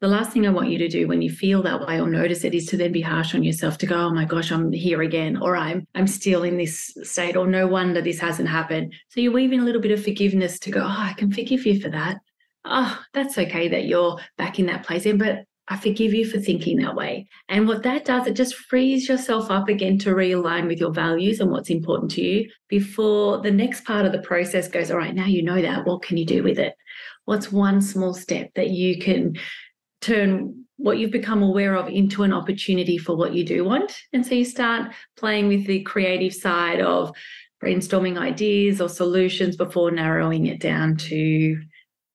The 0.01 0.07
last 0.07 0.31
thing 0.31 0.47
I 0.47 0.51
want 0.51 0.69
you 0.69 0.77
to 0.77 0.87
do 0.87 1.07
when 1.07 1.21
you 1.21 1.29
feel 1.29 1.61
that 1.63 1.85
way 1.85 1.99
or 1.99 2.09
notice 2.09 2.45
it 2.45 2.55
is 2.55 2.65
to 2.67 2.77
then 2.77 2.93
be 2.93 3.01
harsh 3.01 3.35
on 3.35 3.43
yourself 3.43 3.77
to 3.79 3.85
go, 3.85 3.95
oh 3.95 4.13
my 4.13 4.23
gosh, 4.23 4.49
I'm 4.49 4.71
here 4.71 5.01
again, 5.01 5.35
or 5.35 5.57
I'm 5.57 5.85
I'm 5.93 6.07
still 6.07 6.43
in 6.43 6.57
this 6.57 6.93
state, 7.03 7.35
or 7.35 7.47
no 7.47 7.67
wonder 7.67 8.01
this 8.01 8.19
hasn't 8.19 8.47
happened. 8.47 8.93
So 9.09 9.19
you 9.19 9.33
weave 9.33 9.51
in 9.51 9.59
a 9.59 9.65
little 9.65 9.81
bit 9.81 9.91
of 9.91 10.01
forgiveness 10.01 10.57
to 10.59 10.71
go, 10.71 10.81
oh, 10.81 10.85
I 10.85 11.13
can 11.17 11.33
forgive 11.33 11.65
you 11.65 11.81
for 11.81 11.89
that. 11.89 12.17
Oh, 12.63 12.97
that's 13.13 13.37
okay 13.37 13.67
that 13.67 13.85
you're 13.85 14.19
back 14.37 14.57
in 14.57 14.67
that 14.67 14.85
place. 14.85 15.05
But 15.17 15.43
I 15.71 15.77
forgive 15.77 16.15
you 16.15 16.25
for 16.25 16.39
thinking 16.39 16.77
that 16.77 16.95
way. 16.95 17.27
And 17.47 17.67
what 17.67 17.83
that 17.83 18.03
does, 18.03 18.25
it 18.25 18.35
just 18.35 18.55
frees 18.55 19.07
yourself 19.07 19.51
up 19.51 19.69
again 19.69 19.99
to 19.99 20.09
realign 20.09 20.67
with 20.67 20.79
your 20.79 20.91
values 20.91 21.39
and 21.39 21.51
what's 21.51 21.69
important 21.69 22.09
to 22.11 22.21
you 22.21 22.49
before 22.69 23.39
the 23.41 23.51
next 23.51 23.85
part 23.85 24.05
of 24.05 24.11
the 24.11 24.19
process 24.19 24.67
goes, 24.67 24.89
all 24.89 24.97
right, 24.97 25.13
now 25.13 25.25
you 25.25 25.43
know 25.43 25.61
that. 25.61 25.85
What 25.85 26.01
can 26.01 26.17
you 26.17 26.25
do 26.25 26.41
with 26.41 26.57
it? 26.57 26.73
What's 27.25 27.51
one 27.51 27.81
small 27.81 28.15
step 28.15 28.49
that 28.55 28.71
you 28.71 28.99
can 28.99 29.35
turn 30.01 30.65
what 30.77 30.97
you've 30.97 31.11
become 31.11 31.43
aware 31.43 31.75
of 31.75 31.87
into 31.87 32.23
an 32.23 32.33
opportunity 32.33 32.97
for 32.97 33.15
what 33.15 33.33
you 33.33 33.45
do 33.45 33.63
want? 33.63 33.95
And 34.11 34.25
so 34.25 34.33
you 34.33 34.45
start 34.45 34.91
playing 35.17 35.49
with 35.49 35.67
the 35.67 35.83
creative 35.83 36.33
side 36.33 36.81
of 36.81 37.11
brainstorming 37.63 38.17
ideas 38.17 38.81
or 38.81 38.89
solutions 38.89 39.55
before 39.55 39.91
narrowing 39.91 40.47
it 40.47 40.59
down 40.59 40.95
to 40.95 41.61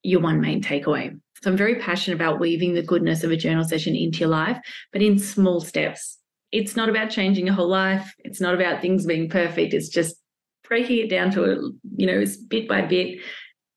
your 0.02 0.20
one 0.20 0.40
main 0.40 0.61
takeaway. 0.61 1.20
So 1.44 1.50
I'm 1.50 1.58
very 1.58 1.74
passionate 1.74 2.14
about 2.14 2.40
weaving 2.40 2.72
the 2.72 2.82
goodness 2.82 3.22
of 3.22 3.30
a 3.30 3.36
journal 3.36 3.64
session 3.64 3.94
into 3.94 4.20
your 4.20 4.30
life, 4.30 4.58
but 4.94 5.02
in 5.02 5.18
small 5.18 5.60
steps. 5.60 6.16
It's 6.52 6.74
not 6.74 6.88
about 6.88 7.10
changing 7.10 7.44
your 7.44 7.54
whole 7.54 7.68
life. 7.68 8.14
It's 8.20 8.40
not 8.40 8.54
about 8.54 8.80
things 8.80 9.04
being 9.04 9.28
perfect. 9.28 9.74
It's 9.74 9.90
just 9.90 10.16
breaking 10.66 11.00
it 11.00 11.10
down 11.10 11.30
to, 11.32 11.44
a, 11.44 11.56
you 11.96 12.06
know, 12.06 12.24
bit 12.48 12.66
by 12.66 12.80
bit 12.80 13.18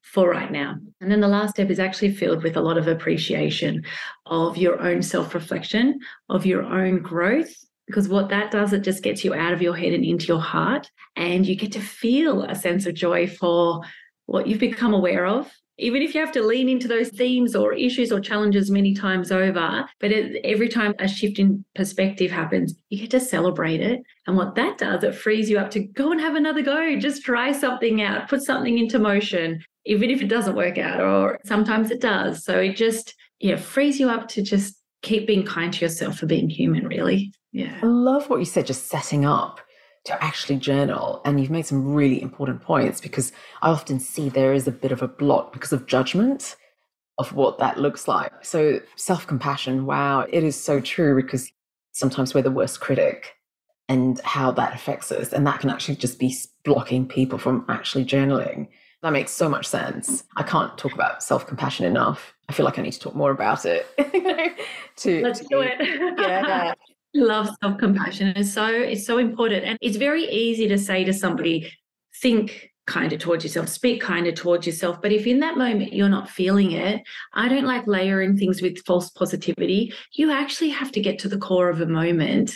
for 0.02 0.30
right 0.30 0.50
now. 0.50 0.76
And 1.02 1.12
then 1.12 1.20
the 1.20 1.28
last 1.28 1.56
step 1.56 1.70
is 1.70 1.78
actually 1.78 2.14
filled 2.14 2.42
with 2.42 2.56
a 2.56 2.62
lot 2.62 2.78
of 2.78 2.88
appreciation 2.88 3.84
of 4.28 4.56
your 4.56 4.80
own 4.80 5.02
self 5.02 5.36
reflection, 5.36 6.00
of 6.30 6.46
your 6.46 6.64
own 6.64 7.02
growth. 7.02 7.54
Because 7.86 8.08
what 8.08 8.30
that 8.30 8.50
does, 8.50 8.72
it 8.72 8.84
just 8.84 9.04
gets 9.04 9.26
you 9.26 9.34
out 9.34 9.52
of 9.52 9.62
your 9.62 9.76
head 9.76 9.92
and 9.92 10.06
into 10.06 10.28
your 10.28 10.40
heart. 10.40 10.90
And 11.18 11.46
you 11.46 11.58
get 11.58 11.74
to 11.74 11.82
feel 11.82 12.44
a 12.44 12.56
sense 12.56 12.86
of 12.86 12.94
joy 12.94 13.28
for 13.28 13.82
what 14.26 14.48
you've 14.48 14.60
become 14.60 14.94
aware 14.94 15.26
of 15.26 15.52
even 15.80 16.02
if 16.02 16.14
you 16.14 16.20
have 16.20 16.32
to 16.32 16.42
lean 16.42 16.70
into 16.70 16.88
those 16.88 17.10
themes 17.10 17.56
or 17.56 17.74
issues 17.74 18.12
or 18.12 18.20
challenges 18.20 18.72
many 18.72 18.94
times 18.94 19.32
over, 19.32 19.86
but 20.00 20.12
it, 20.12 20.42
every 20.44 20.70
time 20.70 20.94
a 21.00 21.08
shift 21.08 21.40
in 21.40 21.64
perspective 21.76 22.32
happens, 22.32 22.76
you 22.90 23.00
get 23.00 23.12
to 23.12 23.20
celebrate 23.20 23.82
it. 23.82 24.02
And 24.26 24.36
what 24.36 24.56
that 24.56 24.78
does, 24.78 25.04
it 25.04 25.16
frees 25.16 25.50
you 25.50 25.60
up 25.60 25.70
to 25.72 25.80
go 25.80 26.12
and 26.12 26.20
have 26.20 26.36
another 26.36 26.62
go, 26.64 26.98
just 26.98 27.24
try 27.24 27.52
something 27.52 28.02
out, 28.02 28.28
put 28.28 28.42
something 28.42 28.78
into 28.78 28.98
motion, 29.00 29.64
even 29.86 30.10
if 30.10 30.22
it 30.22 30.28
doesn't 30.28 30.56
work 30.56 30.78
out, 30.78 31.00
or 31.00 31.40
sometimes 31.46 31.92
it 31.92 32.02
does. 32.02 32.44
So 32.44 32.60
it 32.60 32.76
just, 32.76 33.14
yeah, 33.40 33.56
frees 33.56 34.00
you 34.00 34.10
up 34.10 34.28
to 34.30 34.42
just 34.42 34.76
keep 35.04 35.28
being 35.28 35.46
kind 35.46 35.72
to 35.74 35.86
yourself 35.86 36.18
for 36.18 36.26
being 36.26 36.50
human, 36.50 36.88
really. 36.88 37.32
Yeah. 37.52 37.80
I 37.82 37.86
love 37.86 38.30
what 38.30 38.40
you 38.40 38.46
said, 38.46 38.66
just 38.66 38.88
setting 38.88 39.26
up 39.26 39.62
to 40.08 40.24
actually 40.24 40.58
journal. 40.58 41.22
And 41.26 41.40
you've 41.40 41.50
made 41.52 41.66
some 41.66 41.94
really 41.94 42.22
important 42.22 42.62
points 42.62 43.00
because 43.02 43.32
I 43.62 43.70
often 43.70 44.00
see 44.00 44.30
there 44.30 44.54
is 44.54 44.68
a 44.68 44.72
bit 44.72 44.92
of 44.92 45.02
a 45.02 45.08
block 45.08 45.54
because 45.54 45.74
of 45.74 45.86
judgment 45.86 46.56
of 47.18 47.34
what 47.34 47.60
that 47.60 47.80
looks 47.80 48.08
like. 48.08 48.32
So, 48.44 48.80
self 48.96 49.28
compassion, 49.28 49.86
wow, 49.86 50.22
it 50.30 50.44
is 50.44 50.62
so 50.62 50.80
true 50.80 51.22
because 51.22 51.52
sometimes 51.92 52.34
we're 52.34 52.42
the 52.42 52.52
worst 52.52 52.80
critic 52.80 53.36
and 53.90 54.20
how 54.22 54.52
that 54.52 54.74
affects 54.74 55.12
us. 55.12 55.34
And 55.34 55.46
that 55.48 55.60
can 55.60 55.70
actually 55.70 55.96
just 55.96 56.20
be 56.20 56.36
blocking 56.64 57.08
people 57.08 57.38
from 57.38 57.66
actually 57.70 58.06
journaling. 58.06 58.68
That 59.04 59.14
makes 59.14 59.32
so 59.32 59.50
much 59.50 59.68
sense. 59.68 60.24
I 60.38 60.44
can't 60.44 60.78
talk 60.78 60.94
about 60.94 61.22
self 61.22 61.46
compassion 61.48 61.86
enough. 61.86 62.34
I 62.50 62.54
feel 62.54 62.66
like 62.66 62.80
I 62.80 62.82
need 62.82 62.94
to 62.94 63.00
talk 63.00 63.16
more 63.16 63.32
about 63.32 63.66
it. 63.66 63.86
to, 64.98 65.22
Let's 65.22 65.40
to, 65.40 65.46
do 65.50 65.62
it. 65.62 65.76
yeah 66.18 66.74
love 67.14 67.50
self-compassion 67.62 68.34
it's 68.36 68.54
so 68.54 68.68
it's 68.68 69.06
so 69.06 69.18
important 69.18 69.64
and 69.64 69.78
it's 69.82 69.98
very 69.98 70.26
easy 70.26 70.68
to 70.68 70.78
say 70.78 71.04
to 71.04 71.14
somebody 71.14 71.72
think 72.22 72.70
kinder 72.86 73.18
towards 73.18 73.44
yourself 73.44 73.68
speak 73.68 74.02
kinder 74.02 74.32
towards 74.32 74.66
yourself 74.66 75.02
but 75.02 75.12
if 75.12 75.26
in 75.26 75.40
that 75.40 75.58
moment 75.58 75.94
you're 75.94 76.10
not 76.10 76.30
feeling 76.30 76.72
it 76.72 77.02
i 77.34 77.48
don't 77.48 77.66
like 77.66 77.86
layering 77.88 78.38
things 78.38 78.62
with 78.62 78.84
false 78.86 79.10
positivity 79.10 79.94
you 80.14 80.32
actually 80.32 80.70
have 80.70 80.92
to 80.92 81.02
get 81.02 81.20
to 81.20 81.28
the 81.28 81.38
core 81.38 81.70
of 81.70 81.82
a 81.82 81.86
moment 81.86 82.54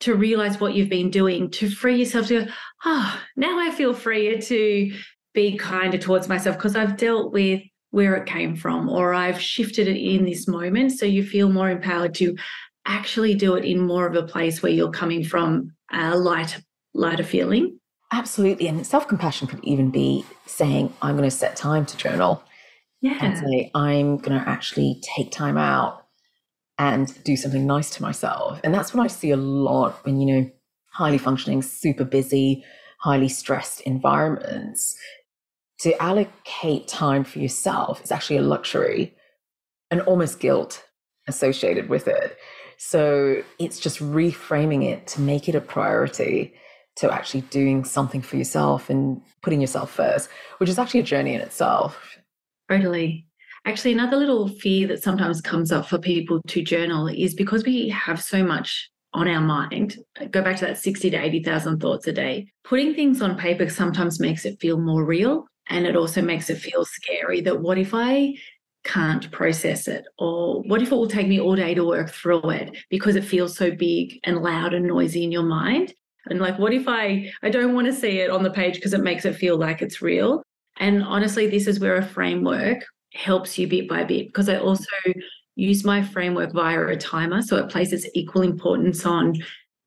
to 0.00 0.14
realize 0.14 0.60
what 0.60 0.74
you've 0.74 0.90
been 0.90 1.10
doing 1.10 1.50
to 1.50 1.70
free 1.70 1.96
yourself 1.96 2.26
to 2.26 2.44
go 2.44 2.52
oh, 2.84 3.20
now 3.36 3.58
i 3.58 3.70
feel 3.70 3.94
freer 3.94 4.40
to 4.40 4.92
be 5.32 5.56
kinder 5.56 5.98
towards 5.98 6.28
myself 6.28 6.56
because 6.56 6.76
i've 6.76 6.96
dealt 6.96 7.32
with 7.32 7.60
where 7.94 8.16
it 8.16 8.26
came 8.26 8.56
from 8.56 8.88
or 8.88 9.14
I've 9.14 9.40
shifted 9.40 9.86
it 9.86 9.96
in 9.96 10.24
this 10.24 10.48
moment. 10.48 10.90
So 10.90 11.06
you 11.06 11.24
feel 11.24 11.48
more 11.48 11.70
empowered 11.70 12.12
to 12.16 12.36
actually 12.86 13.34
do 13.34 13.54
it 13.54 13.64
in 13.64 13.80
more 13.80 14.06
of 14.06 14.14
a 14.14 14.22
place 14.22 14.62
where 14.62 14.72
you're 14.72 14.90
coming 14.90 15.24
from 15.24 15.72
a 15.92 16.16
light, 16.16 16.60
lighter 16.92 17.24
feeling. 17.24 17.78
Absolutely. 18.12 18.68
And 18.68 18.86
self 18.86 19.08
compassion 19.08 19.48
could 19.48 19.64
even 19.64 19.90
be 19.90 20.24
saying, 20.46 20.92
I'm 21.02 21.16
going 21.16 21.28
to 21.28 21.36
set 21.36 21.56
time 21.56 21.86
to 21.86 21.96
journal. 21.96 22.42
Yeah. 23.00 23.18
And 23.20 23.36
say, 23.36 23.70
I'm 23.74 24.16
going 24.16 24.38
to 24.38 24.48
actually 24.48 25.02
take 25.16 25.30
time 25.30 25.58
out 25.58 26.06
and 26.78 27.22
do 27.24 27.36
something 27.36 27.66
nice 27.66 27.90
to 27.90 28.02
myself. 28.02 28.60
And 28.64 28.72
that's 28.72 28.94
what 28.94 29.04
I 29.04 29.08
see 29.08 29.30
a 29.30 29.36
lot 29.36 30.04
when, 30.04 30.20
you 30.20 30.34
know, 30.34 30.50
highly 30.92 31.18
functioning, 31.18 31.60
super 31.60 32.04
busy, 32.04 32.64
highly 33.00 33.28
stressed 33.28 33.80
environments. 33.82 34.96
To 35.80 36.00
allocate 36.02 36.88
time 36.88 37.24
for 37.24 37.40
yourself 37.40 38.02
is 38.02 38.10
actually 38.10 38.38
a 38.38 38.42
luxury 38.42 39.14
and 39.90 40.00
almost 40.02 40.40
guilt 40.40 40.82
associated 41.28 41.88
with 41.88 42.08
it. 42.08 42.38
So 42.86 43.42
it's 43.58 43.80
just 43.80 43.98
reframing 43.98 44.84
it 44.84 45.06
to 45.08 45.22
make 45.22 45.48
it 45.48 45.54
a 45.54 45.60
priority 45.62 46.52
to 46.96 47.10
actually 47.10 47.40
doing 47.40 47.82
something 47.82 48.20
for 48.20 48.36
yourself 48.36 48.90
and 48.90 49.22
putting 49.42 49.62
yourself 49.62 49.90
first, 49.90 50.28
which 50.58 50.68
is 50.68 50.78
actually 50.78 51.00
a 51.00 51.04
journey 51.04 51.32
in 51.32 51.40
itself. 51.40 52.18
Totally. 52.68 53.26
Actually, 53.64 53.92
another 53.92 54.18
little 54.18 54.48
fear 54.48 54.86
that 54.88 55.02
sometimes 55.02 55.40
comes 55.40 55.72
up 55.72 55.88
for 55.88 55.98
people 55.98 56.42
to 56.46 56.62
journal 56.62 57.08
is 57.08 57.32
because 57.32 57.64
we 57.64 57.88
have 57.88 58.20
so 58.20 58.44
much 58.44 58.90
on 59.14 59.28
our 59.28 59.40
mind, 59.40 59.96
go 60.30 60.42
back 60.42 60.56
to 60.58 60.66
that 60.66 60.76
60 60.76 61.08
to 61.08 61.16
80,000 61.16 61.80
thoughts 61.80 62.06
a 62.06 62.12
day. 62.12 62.48
Putting 62.64 62.94
things 62.94 63.22
on 63.22 63.38
paper 63.38 63.70
sometimes 63.70 64.20
makes 64.20 64.44
it 64.44 64.60
feel 64.60 64.78
more 64.78 65.06
real. 65.06 65.46
And 65.68 65.86
it 65.86 65.96
also 65.96 66.20
makes 66.20 66.50
it 66.50 66.58
feel 66.58 66.84
scary 66.84 67.40
that 67.40 67.62
what 67.62 67.78
if 67.78 67.94
I 67.94 68.34
can't 68.84 69.30
process 69.32 69.88
it? 69.88 70.04
Or 70.18 70.62
what 70.62 70.82
if 70.82 70.92
it 70.92 70.94
will 70.94 71.08
take 71.08 71.26
me 71.26 71.40
all 71.40 71.56
day 71.56 71.74
to 71.74 71.84
work 71.84 72.10
through 72.10 72.48
it 72.50 72.76
because 72.90 73.16
it 73.16 73.24
feels 73.24 73.56
so 73.56 73.70
big 73.70 74.20
and 74.24 74.42
loud 74.42 74.74
and 74.74 74.86
noisy 74.86 75.24
in 75.24 75.32
your 75.32 75.42
mind? 75.42 75.94
And 76.26 76.40
like, 76.40 76.58
what 76.58 76.72
if 76.72 76.84
I 76.86 77.30
I 77.42 77.50
don't 77.50 77.74
want 77.74 77.86
to 77.86 77.92
see 77.92 78.20
it 78.20 78.30
on 78.30 78.42
the 78.42 78.50
page 78.50 78.74
because 78.74 78.94
it 78.94 79.02
makes 79.02 79.24
it 79.24 79.36
feel 79.36 79.56
like 79.56 79.82
it's 79.82 80.02
real? 80.02 80.42
And 80.78 81.02
honestly, 81.02 81.46
this 81.46 81.66
is 81.66 81.80
where 81.80 81.96
a 81.96 82.06
framework 82.06 82.84
helps 83.14 83.58
you 83.58 83.66
bit 83.66 83.88
by 83.88 84.04
bit 84.04 84.26
because 84.26 84.48
I 84.48 84.58
also 84.58 84.86
use 85.56 85.84
my 85.84 86.02
framework 86.02 86.52
via 86.52 86.86
a 86.86 86.96
timer. 86.96 87.42
So 87.42 87.56
it 87.56 87.70
places 87.70 88.08
equal 88.14 88.42
importance 88.42 89.06
on 89.06 89.34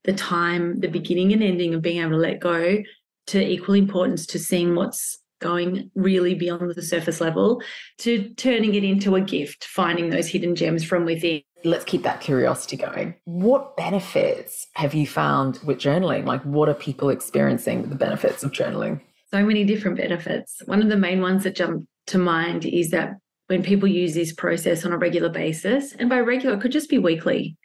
the 0.06 0.14
time, 0.14 0.80
the 0.80 0.88
beginning 0.88 1.34
and 1.34 1.44
ending 1.44 1.74
of 1.74 1.82
being 1.82 2.02
able 2.02 2.12
to 2.12 2.18
let 2.18 2.40
go, 2.40 2.82
to 3.28 3.46
equal 3.46 3.76
importance 3.76 4.26
to 4.28 4.40
seeing 4.40 4.76
what's 4.76 5.20
going 5.40 5.92
really 5.96 6.36
beyond 6.36 6.74
the 6.76 6.82
surface 6.82 7.22
level 7.22 7.62
to 8.00 8.30
turning 8.36 8.76
it 8.76 8.84
into 8.84 9.16
a 9.16 9.22
gift, 9.22 9.66
finding 9.66 10.10
those 10.10 10.28
hidden 10.28 10.56
gems 10.56 10.84
from 10.84 11.06
within. 11.06 11.42
Let's 11.64 11.86
keep 11.86 12.04
that 12.04 12.22
curiosity 12.22 12.78
going. 12.78 13.16
What 13.26 13.76
benefits 13.76 14.68
have 14.74 14.94
you 14.94 15.08
found 15.08 15.60
with 15.64 15.80
journaling? 15.80 16.26
Like, 16.26 16.44
what 16.44 16.70
are 16.70 16.74
people 16.74 17.10
experiencing 17.10 17.90
the 17.90 17.96
benefits 17.96 18.44
of 18.44 18.52
journaling? 18.52 19.02
So 19.32 19.44
many 19.44 19.64
different 19.64 19.98
benefits. 19.98 20.62
One 20.66 20.82
of 20.82 20.90
the 20.90 20.98
main 20.98 21.22
ones 21.22 21.44
that 21.44 21.56
jump 21.56 21.88
to 22.08 22.18
mind 22.18 22.66
is 22.66 22.92
that 22.92 23.16
when 23.48 23.64
people 23.64 23.88
use 23.88 24.14
this 24.14 24.34
process 24.34 24.86
on 24.86 24.92
a 24.92 24.98
regular 24.98 25.30
basis, 25.30 25.94
and 25.94 26.10
by 26.10 26.20
regular, 26.20 26.56
it 26.56 26.62
could 26.62 26.72
just 26.72 26.90
be 26.90 26.98
weekly, 26.98 27.58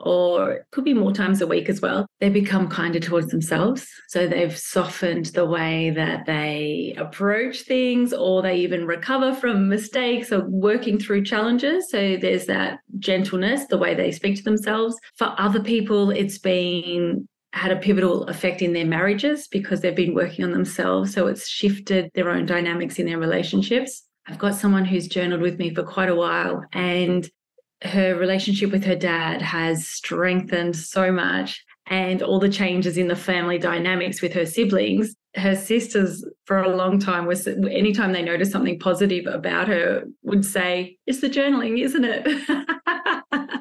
or 0.00 0.52
it 0.52 0.66
could 0.70 0.84
be 0.84 0.94
more 0.94 1.12
times 1.12 1.40
a 1.40 1.46
week 1.46 1.68
as 1.68 1.80
well, 1.80 2.06
they 2.20 2.28
become 2.28 2.68
kinder 2.68 3.00
towards 3.00 3.28
themselves. 3.28 3.86
So 4.08 4.26
they've 4.26 4.56
softened 4.56 5.26
the 5.26 5.46
way 5.46 5.90
that 5.90 6.26
they 6.26 6.94
approach 6.96 7.62
things, 7.62 8.12
or 8.12 8.42
they 8.42 8.56
even 8.56 8.86
recover 8.86 9.34
from 9.34 9.68
mistakes 9.68 10.32
or 10.32 10.44
working 10.48 10.98
through 10.98 11.24
challenges. 11.24 11.90
So 11.90 12.16
there's 12.16 12.46
that 12.46 12.80
gentleness, 12.98 13.66
the 13.66 13.78
way 13.78 13.94
they 13.94 14.12
speak 14.12 14.36
to 14.36 14.44
themselves. 14.44 14.96
For 15.16 15.34
other 15.38 15.62
people, 15.62 16.10
it's 16.10 16.38
been 16.38 17.28
had 17.54 17.72
a 17.72 17.76
pivotal 17.76 18.24
effect 18.24 18.60
in 18.60 18.74
their 18.74 18.84
marriages 18.84 19.48
because 19.48 19.80
they've 19.80 19.96
been 19.96 20.14
working 20.14 20.44
on 20.44 20.52
themselves. 20.52 21.14
So 21.14 21.26
it's 21.28 21.48
shifted 21.48 22.10
their 22.14 22.28
own 22.28 22.44
dynamics 22.44 22.98
in 22.98 23.06
their 23.06 23.18
relationships. 23.18 24.04
I've 24.26 24.38
got 24.38 24.54
someone 24.54 24.84
who's 24.84 25.08
journaled 25.08 25.40
with 25.40 25.58
me 25.58 25.74
for 25.74 25.82
quite 25.82 26.10
a 26.10 26.14
while, 26.14 26.62
and 26.72 27.28
her 27.82 28.16
relationship 28.16 28.70
with 28.72 28.84
her 28.84 28.96
dad 28.96 29.40
has 29.42 29.86
strengthened 29.86 30.76
so 30.76 31.12
much 31.12 31.64
and 31.86 32.22
all 32.22 32.38
the 32.38 32.48
changes 32.48 32.98
in 32.98 33.08
the 33.08 33.16
family 33.16 33.58
dynamics 33.58 34.20
with 34.20 34.32
her 34.32 34.44
siblings 34.44 35.14
her 35.36 35.54
sisters 35.54 36.24
for 36.46 36.58
a 36.58 36.74
long 36.74 36.98
time 36.98 37.26
was 37.26 37.46
anytime 37.46 38.12
they 38.12 38.22
noticed 38.22 38.50
something 38.50 38.78
positive 38.78 39.26
about 39.26 39.68
her 39.68 40.04
would 40.22 40.44
say 40.44 40.96
it's 41.06 41.20
the 41.20 41.28
journaling 41.28 41.82
isn't 41.82 42.04
it? 42.04 42.26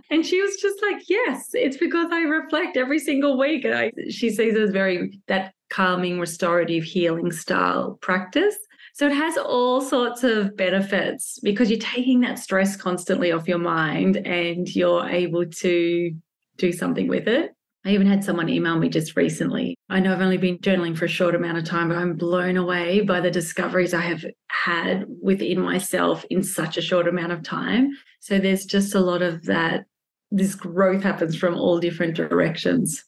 And 0.09 0.25
she 0.25 0.41
was 0.41 0.55
just 0.55 0.81
like 0.81 1.09
yes 1.09 1.49
it's 1.53 1.75
because 1.75 2.09
i 2.11 2.21
reflect 2.21 2.77
every 2.77 2.97
single 2.97 3.37
week. 3.37 3.65
And 3.65 3.75
I, 3.75 3.91
she 4.09 4.29
sees 4.29 4.55
it 4.55 4.61
as 4.61 4.71
very 4.71 5.19
that 5.27 5.53
calming 5.69 6.17
restorative 6.19 6.83
healing 6.83 7.31
style 7.31 7.97
practice 8.01 8.55
so 8.97 9.05
it 9.05 9.13
has 9.13 9.37
all 9.37 9.79
sorts 9.79 10.23
of 10.23 10.57
benefits 10.57 11.37
because 11.43 11.69
you're 11.69 11.77
taking 11.77 12.21
that 12.21 12.39
stress 12.39 12.75
constantly 12.75 13.31
off 13.31 13.47
your 13.47 13.59
mind 13.59 14.17
and 14.25 14.75
you're 14.75 15.07
able 15.07 15.45
to 15.45 16.11
do 16.57 16.71
something 16.71 17.07
with 17.07 17.27
it. 17.27 17.51
I 17.85 17.91
even 17.91 18.07
had 18.07 18.23
someone 18.23 18.49
email 18.49 18.79
me 18.79 18.89
just 18.89 19.15
recently. 19.15 19.75
I 19.87 19.99
know 19.99 20.13
I've 20.13 20.21
only 20.21 20.39
been 20.39 20.57
journaling 20.57 20.97
for 20.97 21.05
a 21.05 21.09
short 21.09 21.35
amount 21.35 21.59
of 21.59 21.63
time, 21.63 21.89
but 21.89 21.97
I'm 21.97 22.15
blown 22.15 22.57
away 22.57 23.01
by 23.01 23.21
the 23.21 23.29
discoveries 23.29 23.93
I 23.93 24.01
have 24.01 24.25
had 24.47 25.05
within 25.21 25.61
myself 25.61 26.25
in 26.31 26.41
such 26.41 26.75
a 26.75 26.81
short 26.81 27.07
amount 27.07 27.33
of 27.33 27.43
time. 27.43 27.91
So 28.19 28.39
there's 28.39 28.65
just 28.65 28.95
a 28.95 28.99
lot 28.99 29.21
of 29.21 29.45
that. 29.45 29.85
This 30.31 30.55
growth 30.55 31.03
happens 31.03 31.35
from 31.35 31.53
all 31.53 31.79
different 31.79 32.15
directions. 32.15 33.05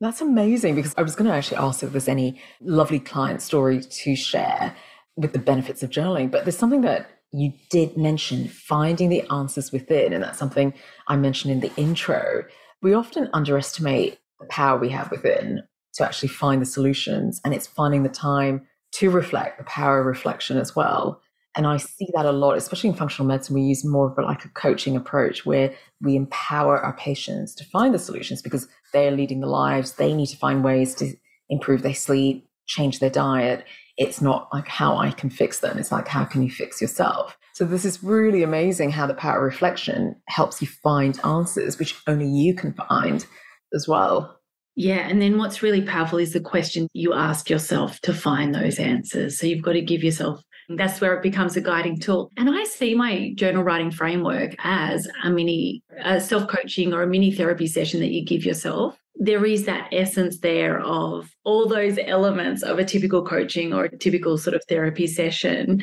That's 0.00 0.22
amazing 0.22 0.76
because 0.76 0.94
I 0.96 1.02
was 1.02 1.14
going 1.14 1.28
to 1.28 1.36
actually 1.36 1.58
ask 1.58 1.82
if 1.82 1.92
there's 1.92 2.08
any 2.08 2.40
lovely 2.62 3.00
client 3.00 3.42
story 3.42 3.82
to 3.82 4.16
share 4.16 4.74
with 5.16 5.32
the 5.32 5.38
benefits 5.38 5.82
of 5.82 5.90
journaling. 5.90 6.30
But 6.30 6.44
there's 6.44 6.58
something 6.58 6.82
that 6.82 7.08
you 7.32 7.52
did 7.70 7.96
mention 7.96 8.48
finding 8.48 9.08
the 9.08 9.22
answers 9.30 9.72
within. 9.72 10.12
And 10.12 10.22
that's 10.22 10.38
something 10.38 10.72
I 11.08 11.16
mentioned 11.16 11.52
in 11.52 11.60
the 11.60 11.74
intro. 11.76 12.44
We 12.82 12.94
often 12.94 13.28
underestimate 13.32 14.18
the 14.40 14.46
power 14.46 14.78
we 14.78 14.90
have 14.90 15.10
within 15.10 15.62
to 15.94 16.04
actually 16.04 16.28
find 16.28 16.60
the 16.60 16.66
solutions. 16.66 17.40
And 17.44 17.54
it's 17.54 17.66
finding 17.66 18.02
the 18.02 18.08
time 18.08 18.66
to 18.92 19.10
reflect, 19.10 19.58
the 19.58 19.64
power 19.64 20.00
of 20.00 20.06
reflection 20.06 20.56
as 20.58 20.76
well. 20.76 21.20
And 21.56 21.66
I 21.66 21.78
see 21.78 22.08
that 22.14 22.26
a 22.26 22.32
lot, 22.32 22.58
especially 22.58 22.90
in 22.90 22.96
functional 22.96 23.26
medicine. 23.26 23.54
We 23.54 23.62
use 23.62 23.84
more 23.84 24.10
of 24.10 24.18
a, 24.18 24.22
like 24.22 24.44
a 24.44 24.50
coaching 24.50 24.94
approach 24.94 25.46
where 25.46 25.74
we 26.02 26.14
empower 26.14 26.78
our 26.78 26.94
patients 26.96 27.54
to 27.56 27.64
find 27.64 27.94
the 27.94 27.98
solutions 27.98 28.42
because 28.42 28.68
they're 28.92 29.10
leading 29.10 29.40
the 29.40 29.46
lives. 29.46 29.92
They 29.92 30.12
need 30.12 30.26
to 30.26 30.36
find 30.36 30.62
ways 30.62 30.94
to 30.96 31.14
improve 31.48 31.82
their 31.82 31.94
sleep, 31.94 32.46
change 32.66 32.98
their 32.98 33.10
diet 33.10 33.64
it's 33.96 34.20
not 34.20 34.48
like 34.52 34.68
how 34.68 34.96
I 34.96 35.10
can 35.10 35.30
fix 35.30 35.60
them. 35.60 35.78
It's 35.78 35.92
like, 35.92 36.08
how 36.08 36.24
can 36.24 36.42
you 36.42 36.50
fix 36.50 36.80
yourself? 36.80 37.36
So 37.54 37.64
this 37.64 37.84
is 37.86 38.02
really 38.02 38.42
amazing 38.42 38.90
how 38.90 39.06
the 39.06 39.14
power 39.14 39.38
of 39.38 39.44
reflection 39.44 40.14
helps 40.28 40.60
you 40.60 40.68
find 40.68 41.18
answers, 41.24 41.78
which 41.78 41.94
only 42.06 42.28
you 42.28 42.54
can 42.54 42.74
find 42.74 43.24
as 43.72 43.88
well. 43.88 44.38
Yeah. 44.74 45.08
And 45.08 45.22
then 45.22 45.38
what's 45.38 45.62
really 45.62 45.80
powerful 45.80 46.18
is 46.18 46.34
the 46.34 46.40
question 46.40 46.88
you 46.92 47.14
ask 47.14 47.48
yourself 47.48 47.98
to 48.00 48.12
find 48.12 48.54
those 48.54 48.78
answers. 48.78 49.40
So 49.40 49.46
you've 49.46 49.64
got 49.64 49.72
to 49.72 49.80
give 49.80 50.04
yourself 50.04 50.42
that's 50.68 51.00
where 51.00 51.14
it 51.14 51.22
becomes 51.22 51.56
a 51.56 51.60
guiding 51.60 51.98
tool. 51.98 52.32
And 52.36 52.50
I 52.50 52.64
see 52.64 52.94
my 52.94 53.32
journal 53.34 53.62
writing 53.62 53.90
framework 53.90 54.54
as 54.58 55.08
a 55.22 55.30
mini 55.30 55.82
a 56.02 56.20
self 56.20 56.48
coaching 56.48 56.92
or 56.92 57.02
a 57.02 57.06
mini 57.06 57.32
therapy 57.32 57.66
session 57.66 58.00
that 58.00 58.12
you 58.12 58.24
give 58.24 58.44
yourself. 58.44 58.98
There 59.14 59.46
is 59.46 59.64
that 59.64 59.88
essence 59.92 60.40
there 60.40 60.80
of 60.80 61.30
all 61.44 61.66
those 61.68 61.98
elements 62.04 62.62
of 62.62 62.78
a 62.78 62.84
typical 62.84 63.24
coaching 63.24 63.72
or 63.72 63.84
a 63.84 63.96
typical 63.96 64.36
sort 64.36 64.54
of 64.54 64.64
therapy 64.68 65.06
session, 65.06 65.82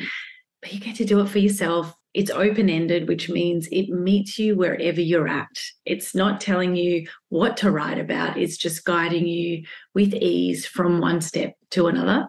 but 0.62 0.72
you 0.72 0.80
get 0.80 0.96
to 0.96 1.04
do 1.04 1.20
it 1.20 1.28
for 1.28 1.38
yourself. 1.38 1.94
It's 2.12 2.30
open 2.30 2.70
ended, 2.70 3.08
which 3.08 3.28
means 3.28 3.66
it 3.72 3.88
meets 3.88 4.38
you 4.38 4.54
wherever 4.54 5.00
you're 5.00 5.26
at. 5.26 5.48
It's 5.84 6.14
not 6.14 6.40
telling 6.40 6.76
you 6.76 7.08
what 7.30 7.56
to 7.56 7.72
write 7.72 7.98
about, 7.98 8.38
it's 8.38 8.56
just 8.56 8.84
guiding 8.84 9.26
you 9.26 9.64
with 9.94 10.14
ease 10.14 10.64
from 10.64 11.00
one 11.00 11.20
step 11.20 11.54
to 11.70 11.88
another. 11.88 12.28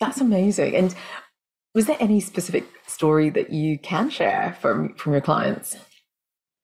That's 0.00 0.20
amazing. 0.20 0.76
And 0.76 0.94
was 1.76 1.84
there 1.84 1.98
any 2.00 2.20
specific 2.20 2.64
story 2.86 3.28
that 3.28 3.52
you 3.52 3.78
can 3.78 4.08
share 4.08 4.56
from 4.62 4.94
from 4.94 5.12
your 5.12 5.20
clients? 5.20 5.76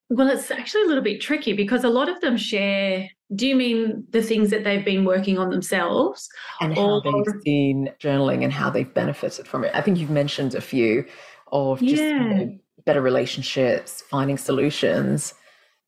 Well, 0.08 0.28
it's 0.28 0.50
actually 0.50 0.84
a 0.84 0.86
little 0.86 1.02
bit 1.04 1.20
tricky 1.20 1.52
because 1.52 1.84
a 1.84 1.90
lot 1.90 2.08
of 2.08 2.18
them 2.22 2.38
share. 2.38 3.08
Do 3.34 3.46
you 3.46 3.54
mean 3.54 4.06
the 4.10 4.22
things 4.22 4.48
that 4.50 4.64
they've 4.64 4.84
been 4.84 5.04
working 5.04 5.36
on 5.38 5.50
themselves? 5.50 6.28
And 6.62 6.74
how 6.74 7.00
or, 7.00 7.02
they've 7.02 7.42
seen 7.42 7.92
journaling 8.00 8.42
and 8.42 8.52
how 8.52 8.70
they've 8.70 8.92
benefited 8.92 9.46
from 9.46 9.64
it. 9.64 9.72
I 9.74 9.82
think 9.82 9.98
you've 9.98 10.10
mentioned 10.10 10.54
a 10.54 10.62
few 10.62 11.04
of 11.50 11.80
just 11.80 12.02
yeah. 12.02 12.08
you 12.08 12.34
know, 12.34 12.58
better 12.86 13.02
relationships, 13.02 14.02
finding 14.08 14.38
solutions. 14.38 15.34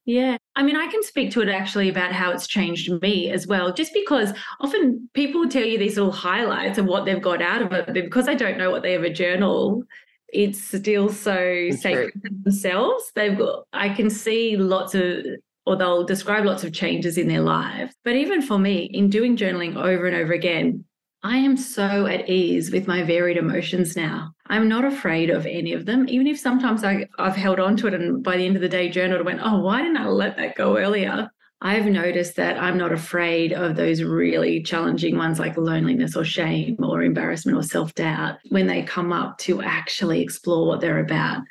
Yeah. 0.06 0.36
I 0.54 0.62
mean, 0.62 0.76
I 0.76 0.86
can 0.88 1.02
speak 1.02 1.30
to 1.32 1.40
it 1.40 1.48
actually 1.48 1.88
about 1.88 2.12
how 2.12 2.30
it's 2.30 2.46
changed 2.46 2.90
me 3.00 3.30
as 3.30 3.46
well, 3.46 3.72
just 3.72 3.94
because 3.94 4.32
often 4.60 5.08
people 5.14 5.48
tell 5.48 5.64
you 5.64 5.78
these 5.78 5.96
little 5.96 6.12
highlights 6.12 6.78
of 6.78 6.84
what 6.84 7.06
they've 7.06 7.22
got 7.22 7.40
out 7.40 7.62
of 7.62 7.72
it. 7.72 7.86
But 7.86 7.94
because 7.94 8.28
I 8.28 8.34
don't 8.34 8.58
know 8.58 8.70
what 8.70 8.82
they 8.82 8.94
ever 8.94 9.08
journal, 9.08 9.82
it's 10.28 10.62
still 10.62 11.08
so 11.08 11.70
sacred 11.70 12.12
to 12.22 12.30
themselves. 12.42 13.12
They've 13.14 13.38
got, 13.38 13.64
I 13.72 13.88
can 13.88 14.10
see 14.10 14.56
lots 14.56 14.94
of, 14.94 15.24
or 15.64 15.76
they'll 15.76 16.04
describe 16.04 16.44
lots 16.44 16.64
of 16.64 16.74
changes 16.74 17.16
in 17.16 17.28
their 17.28 17.40
lives. 17.40 17.94
But 18.04 18.16
even 18.16 18.42
for 18.42 18.58
me, 18.58 18.84
in 18.92 19.08
doing 19.08 19.38
journaling 19.38 19.76
over 19.76 20.06
and 20.06 20.16
over 20.16 20.34
again, 20.34 20.84
I 21.22 21.38
am 21.38 21.56
so 21.56 22.06
at 22.06 22.28
ease 22.28 22.70
with 22.70 22.86
my 22.86 23.02
varied 23.04 23.38
emotions 23.38 23.96
now. 23.96 24.33
I'm 24.46 24.68
not 24.68 24.84
afraid 24.84 25.30
of 25.30 25.46
any 25.46 25.72
of 25.72 25.86
them, 25.86 26.06
even 26.08 26.26
if 26.26 26.38
sometimes 26.38 26.84
I, 26.84 27.08
I've 27.18 27.36
held 27.36 27.60
on 27.60 27.76
to 27.78 27.86
it 27.86 27.94
and 27.94 28.22
by 28.22 28.36
the 28.36 28.44
end 28.44 28.56
of 28.56 28.62
the 28.62 28.68
day 28.68 28.90
journaled 28.90 29.20
and 29.20 29.26
went, 29.26 29.40
oh, 29.42 29.60
why 29.60 29.80
didn't 29.80 29.96
I 29.96 30.06
let 30.06 30.36
that 30.36 30.54
go 30.54 30.76
earlier? 30.76 31.30
I've 31.62 31.86
noticed 31.86 32.36
that 32.36 32.58
I'm 32.58 32.76
not 32.76 32.92
afraid 32.92 33.54
of 33.54 33.74
those 33.74 34.02
really 34.02 34.62
challenging 34.62 35.16
ones 35.16 35.38
like 35.38 35.56
loneliness 35.56 36.14
or 36.14 36.24
shame 36.24 36.76
or 36.78 37.02
embarrassment 37.02 37.56
or 37.56 37.62
self 37.62 37.94
doubt 37.94 38.36
when 38.50 38.66
they 38.66 38.82
come 38.82 39.14
up 39.14 39.38
to 39.38 39.62
actually 39.62 40.20
explore 40.20 40.66
what 40.66 40.82
they're 40.82 40.98
about, 40.98 41.42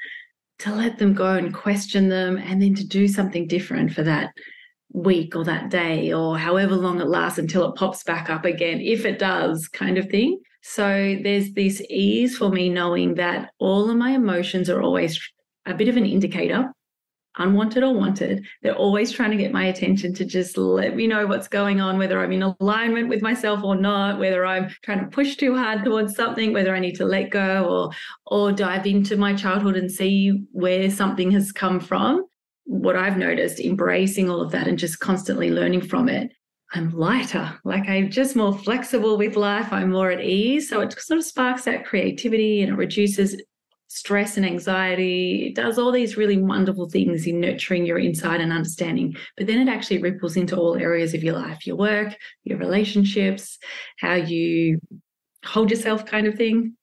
to 0.59 0.75
let 0.75 0.99
them 0.99 1.15
go 1.15 1.33
and 1.33 1.51
question 1.51 2.09
them, 2.09 2.37
and 2.37 2.61
then 2.61 2.75
to 2.75 2.85
do 2.85 3.07
something 3.07 3.47
different 3.47 3.91
for 3.91 4.03
that 4.03 4.29
week 4.91 5.35
or 5.35 5.43
that 5.45 5.71
day 5.71 6.13
or 6.13 6.37
however 6.37 6.75
long 6.75 7.01
it 7.01 7.07
lasts 7.07 7.39
until 7.39 7.67
it 7.67 7.75
pops 7.75 8.03
back 8.03 8.29
up 8.29 8.45
again, 8.45 8.79
if 8.81 9.05
it 9.05 9.17
does, 9.17 9.67
kind 9.67 9.97
of 9.97 10.07
thing. 10.09 10.39
So 10.63 11.19
there's 11.21 11.51
this 11.51 11.81
ease 11.89 12.37
for 12.37 12.49
me 12.49 12.69
knowing 12.69 13.15
that 13.15 13.51
all 13.59 13.89
of 13.89 13.97
my 13.97 14.11
emotions 14.11 14.69
are 14.69 14.81
always 14.81 15.19
a 15.65 15.73
bit 15.73 15.89
of 15.89 15.97
an 15.97 16.05
indicator, 16.05 16.71
unwanted 17.37 17.83
or 17.83 17.93
wanted. 17.93 18.45
They're 18.61 18.73
always 18.75 19.11
trying 19.11 19.31
to 19.31 19.37
get 19.37 19.51
my 19.51 19.65
attention 19.65 20.13
to 20.13 20.25
just 20.25 20.57
let 20.57 20.95
me 20.95 21.05
know 21.05 21.27
what's 21.27 21.49
going 21.49 21.81
on, 21.81 21.97
whether 21.97 22.17
I'm 22.17 22.31
in 22.31 22.43
alignment 22.43 23.09
with 23.09 23.21
myself 23.21 23.61
or 23.61 23.75
not, 23.75 24.19
whether 24.19 24.45
I'm 24.45 24.69
trying 24.83 25.01
to 25.01 25.07
push 25.07 25.35
too 25.35 25.55
hard 25.55 25.83
towards 25.83 26.15
something, 26.15 26.53
whether 26.53 26.73
I 26.73 26.79
need 26.79 26.95
to 26.95 27.05
let 27.05 27.29
go 27.29 27.65
or 27.65 27.91
or 28.27 28.53
dive 28.53 28.87
into 28.87 29.17
my 29.17 29.33
childhood 29.33 29.75
and 29.75 29.91
see 29.91 30.45
where 30.53 30.89
something 30.89 31.29
has 31.31 31.51
come 31.51 31.81
from 31.81 32.25
what 32.65 32.95
I've 32.95 33.17
noticed, 33.17 33.59
embracing 33.59 34.29
all 34.29 34.41
of 34.41 34.51
that 34.51 34.67
and 34.67 34.79
just 34.79 35.01
constantly 35.01 35.51
learning 35.51 35.81
from 35.81 36.07
it, 36.07 36.31
I'm 36.73 36.89
lighter. 36.97 37.59
Like 37.63 37.87
I'm 37.87 38.09
just 38.09 38.35
more 38.35 38.57
flexible 38.57 39.15
with 39.17 39.35
life. 39.35 39.71
I'm 39.71 39.91
more 39.91 40.09
at 40.09 40.21
ease. 40.21 40.69
So 40.69 40.81
it 40.81 40.91
sort 40.99 41.19
of 41.19 41.25
sparks 41.25 41.65
that 41.65 41.85
creativity 41.85 42.63
and 42.63 42.73
it 42.73 42.75
reduces 42.75 43.39
stress 43.89 44.37
and 44.37 44.45
anxiety. 44.45 45.47
It 45.47 45.55
does 45.55 45.77
all 45.77 45.91
these 45.91 46.17
really 46.17 46.37
wonderful 46.37 46.89
things 46.89 47.27
in 47.27 47.39
nurturing 47.39 47.85
your 47.85 47.99
insight 47.99 48.41
and 48.41 48.51
understanding. 48.51 49.15
But 49.37 49.45
then 49.45 49.59
it 49.59 49.71
actually 49.71 50.01
ripples 50.01 50.35
into 50.35 50.57
all 50.57 50.75
areas 50.75 51.13
of 51.13 51.23
your 51.23 51.35
life 51.35 51.67
your 51.67 51.75
work, 51.75 52.15
your 52.43 52.57
relationships, 52.57 53.59
how 53.99 54.15
you 54.15 54.79
hold 55.45 55.69
yourself, 55.69 56.07
kind 56.07 56.25
of 56.25 56.35
thing. 56.35 56.75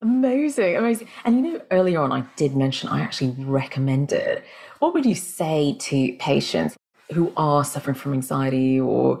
Amazing, 0.00 0.76
amazing. 0.76 1.08
And 1.26 1.44
you 1.44 1.52
know, 1.52 1.62
earlier 1.70 2.00
on, 2.00 2.12
I 2.12 2.24
did 2.36 2.56
mention 2.56 2.88
I 2.88 3.00
actually 3.00 3.34
recommend 3.36 4.12
it. 4.12 4.42
What 4.78 4.94
would 4.94 5.04
you 5.04 5.16
say 5.16 5.76
to 5.80 6.12
patients 6.14 6.76
who 7.12 7.32
are 7.36 7.64
suffering 7.64 7.94
from 7.94 8.14
anxiety 8.14 8.80
or 8.80 9.20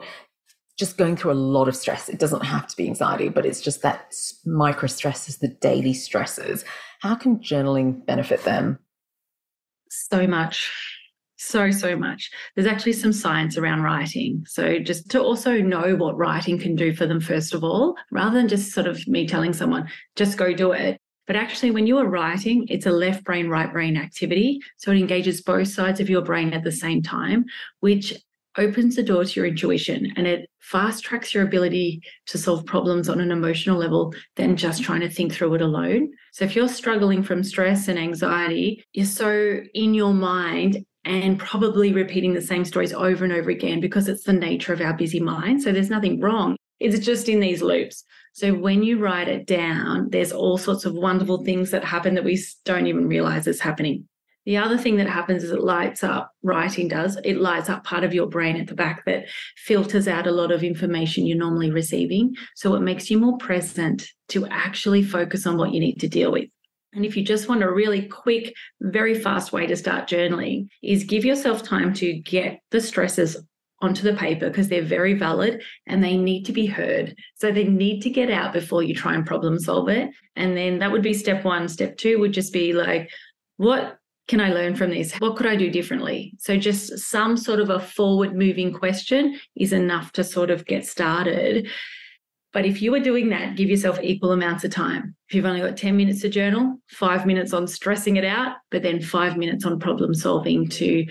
just 0.78 0.96
going 0.96 1.16
through 1.16 1.32
a 1.32 1.34
lot 1.34 1.68
of 1.68 1.76
stress? 1.76 2.08
It 2.08 2.18
doesn't 2.18 2.44
have 2.44 2.66
to 2.68 2.76
be 2.76 2.86
anxiety, 2.86 3.28
but 3.28 3.46
it's 3.46 3.60
just 3.60 3.82
that 3.82 4.14
micro 4.44 4.88
stresses, 4.88 5.38
the 5.38 5.48
daily 5.48 5.94
stresses. 5.94 6.64
How 7.00 7.14
can 7.14 7.38
journaling 7.38 8.04
benefit 8.06 8.44
them? 8.44 8.78
So 9.90 10.26
much. 10.26 10.70
So, 11.40 11.70
so 11.70 11.96
much. 11.96 12.30
There's 12.56 12.66
actually 12.66 12.94
some 12.94 13.12
science 13.12 13.56
around 13.56 13.82
writing. 13.82 14.44
So, 14.48 14.80
just 14.80 15.08
to 15.12 15.22
also 15.22 15.62
know 15.62 15.94
what 15.94 16.16
writing 16.16 16.58
can 16.58 16.74
do 16.74 16.92
for 16.92 17.06
them, 17.06 17.20
first 17.20 17.54
of 17.54 17.62
all, 17.62 17.94
rather 18.10 18.36
than 18.36 18.48
just 18.48 18.72
sort 18.72 18.88
of 18.88 19.06
me 19.06 19.26
telling 19.26 19.52
someone, 19.52 19.88
just 20.16 20.36
go 20.36 20.52
do 20.52 20.72
it. 20.72 21.00
But 21.28 21.36
actually, 21.36 21.70
when 21.70 21.86
you 21.86 21.98
are 21.98 22.08
writing, 22.08 22.66
it's 22.68 22.86
a 22.86 22.90
left 22.90 23.22
brain, 23.22 23.48
right 23.48 23.70
brain 23.72 23.96
activity. 23.96 24.60
So, 24.78 24.90
it 24.90 24.98
engages 24.98 25.42
both 25.42 25.68
sides 25.68 26.00
of 26.00 26.10
your 26.10 26.22
brain 26.22 26.52
at 26.54 26.64
the 26.64 26.72
same 26.72 27.02
time, 27.02 27.44
which 27.78 28.14
opens 28.56 28.96
the 28.96 29.02
door 29.04 29.24
to 29.24 29.38
your 29.38 29.46
intuition 29.46 30.12
and 30.16 30.26
it 30.26 30.50
fast 30.58 31.04
tracks 31.04 31.32
your 31.32 31.44
ability 31.44 32.02
to 32.26 32.36
solve 32.38 32.66
problems 32.66 33.08
on 33.08 33.20
an 33.20 33.30
emotional 33.30 33.78
level 33.78 34.12
than 34.34 34.56
just 34.56 34.82
trying 34.82 35.00
to 35.00 35.08
think 35.08 35.32
through 35.32 35.54
it 35.54 35.60
alone. 35.60 36.10
So, 36.32 36.46
if 36.46 36.56
you're 36.56 36.68
struggling 36.68 37.22
from 37.22 37.44
stress 37.44 37.88
and 37.88 37.98
anxiety, 37.98 38.82
you're 38.94 39.06
so 39.06 39.60
in 39.74 39.92
your 39.92 40.14
mind 40.14 40.84
and 41.04 41.38
probably 41.38 41.92
repeating 41.92 42.34
the 42.34 42.42
same 42.42 42.64
stories 42.64 42.92
over 42.92 43.24
and 43.24 43.32
over 43.32 43.50
again 43.50 43.80
because 43.80 44.08
it's 44.08 44.24
the 44.24 44.32
nature 44.32 44.72
of 44.72 44.80
our 44.80 44.94
busy 44.94 45.20
mind. 45.20 45.62
So 45.62 45.72
there's 45.72 45.90
nothing 45.90 46.20
wrong. 46.20 46.56
It's 46.80 46.98
just 47.04 47.28
in 47.28 47.40
these 47.40 47.62
loops. 47.62 48.04
So 48.38 48.54
when 48.54 48.84
you 48.84 49.00
write 49.00 49.26
it 49.26 49.48
down, 49.48 50.10
there's 50.10 50.30
all 50.30 50.58
sorts 50.58 50.84
of 50.84 50.94
wonderful 50.94 51.42
things 51.42 51.72
that 51.72 51.82
happen 51.82 52.14
that 52.14 52.22
we 52.22 52.40
don't 52.64 52.86
even 52.86 53.08
realize 53.08 53.48
is 53.48 53.60
happening. 53.60 54.06
The 54.46 54.58
other 54.58 54.78
thing 54.78 54.96
that 54.98 55.08
happens 55.08 55.42
is 55.42 55.50
it 55.50 55.60
lights 55.60 56.04
up, 56.04 56.30
writing 56.44 56.86
does, 56.86 57.18
it 57.24 57.40
lights 57.40 57.68
up 57.68 57.82
part 57.82 58.04
of 58.04 58.14
your 58.14 58.28
brain 58.28 58.54
at 58.54 58.68
the 58.68 58.76
back 58.76 59.04
that 59.06 59.24
filters 59.56 60.06
out 60.06 60.28
a 60.28 60.30
lot 60.30 60.52
of 60.52 60.62
information 60.62 61.26
you're 61.26 61.36
normally 61.36 61.72
receiving. 61.72 62.32
So 62.54 62.76
it 62.76 62.80
makes 62.80 63.10
you 63.10 63.18
more 63.18 63.36
present 63.38 64.06
to 64.28 64.46
actually 64.46 65.02
focus 65.02 65.44
on 65.44 65.56
what 65.56 65.72
you 65.72 65.80
need 65.80 65.98
to 65.98 66.08
deal 66.08 66.30
with. 66.30 66.48
And 66.92 67.04
if 67.04 67.16
you 67.16 67.24
just 67.24 67.48
want 67.48 67.64
a 67.64 67.72
really 67.72 68.02
quick, 68.02 68.54
very 68.80 69.16
fast 69.16 69.52
way 69.52 69.66
to 69.66 69.74
start 69.74 70.08
journaling, 70.08 70.68
is 70.80 71.02
give 71.02 71.24
yourself 71.24 71.64
time 71.64 71.92
to 71.94 72.12
get 72.20 72.60
the 72.70 72.80
stresses 72.80 73.36
onto 73.80 74.02
the 74.02 74.16
paper 74.16 74.48
because 74.48 74.68
they're 74.68 74.82
very 74.82 75.14
valid 75.14 75.62
and 75.86 76.02
they 76.02 76.16
need 76.16 76.44
to 76.44 76.52
be 76.52 76.66
heard. 76.66 77.14
So 77.36 77.52
they 77.52 77.64
need 77.64 78.00
to 78.02 78.10
get 78.10 78.30
out 78.30 78.52
before 78.52 78.82
you 78.82 78.94
try 78.94 79.14
and 79.14 79.24
problem 79.24 79.58
solve 79.58 79.88
it. 79.88 80.10
And 80.36 80.56
then 80.56 80.80
that 80.80 80.90
would 80.90 81.02
be 81.02 81.14
step 81.14 81.44
one. 81.44 81.68
Step 81.68 81.96
two 81.96 82.18
would 82.18 82.32
just 82.32 82.52
be 82.52 82.72
like, 82.72 83.10
what 83.56 83.98
can 84.26 84.40
I 84.40 84.52
learn 84.52 84.76
from 84.76 84.90
this? 84.90 85.14
What 85.14 85.36
could 85.36 85.46
I 85.46 85.56
do 85.56 85.70
differently? 85.70 86.34
So 86.38 86.56
just 86.56 86.98
some 86.98 87.36
sort 87.36 87.60
of 87.60 87.70
a 87.70 87.80
forward 87.80 88.34
moving 88.34 88.72
question 88.72 89.38
is 89.56 89.72
enough 89.72 90.12
to 90.12 90.24
sort 90.24 90.50
of 90.50 90.66
get 90.66 90.84
started. 90.84 91.68
But 92.52 92.66
if 92.66 92.82
you 92.82 92.94
are 92.94 93.00
doing 93.00 93.28
that, 93.30 93.56
give 93.56 93.68
yourself 93.68 93.98
equal 94.02 94.32
amounts 94.32 94.64
of 94.64 94.70
time. 94.70 95.14
If 95.28 95.34
you've 95.34 95.44
only 95.44 95.60
got 95.60 95.76
10 95.76 95.96
minutes 95.96 96.22
to 96.22 96.28
journal, 96.28 96.78
five 96.88 97.26
minutes 97.26 97.52
on 97.52 97.66
stressing 97.66 98.16
it 98.16 98.24
out, 98.24 98.56
but 98.70 98.82
then 98.82 99.00
five 99.00 99.36
minutes 99.36 99.64
on 99.64 99.78
problem 99.78 100.14
solving 100.14 100.68
to 100.68 101.06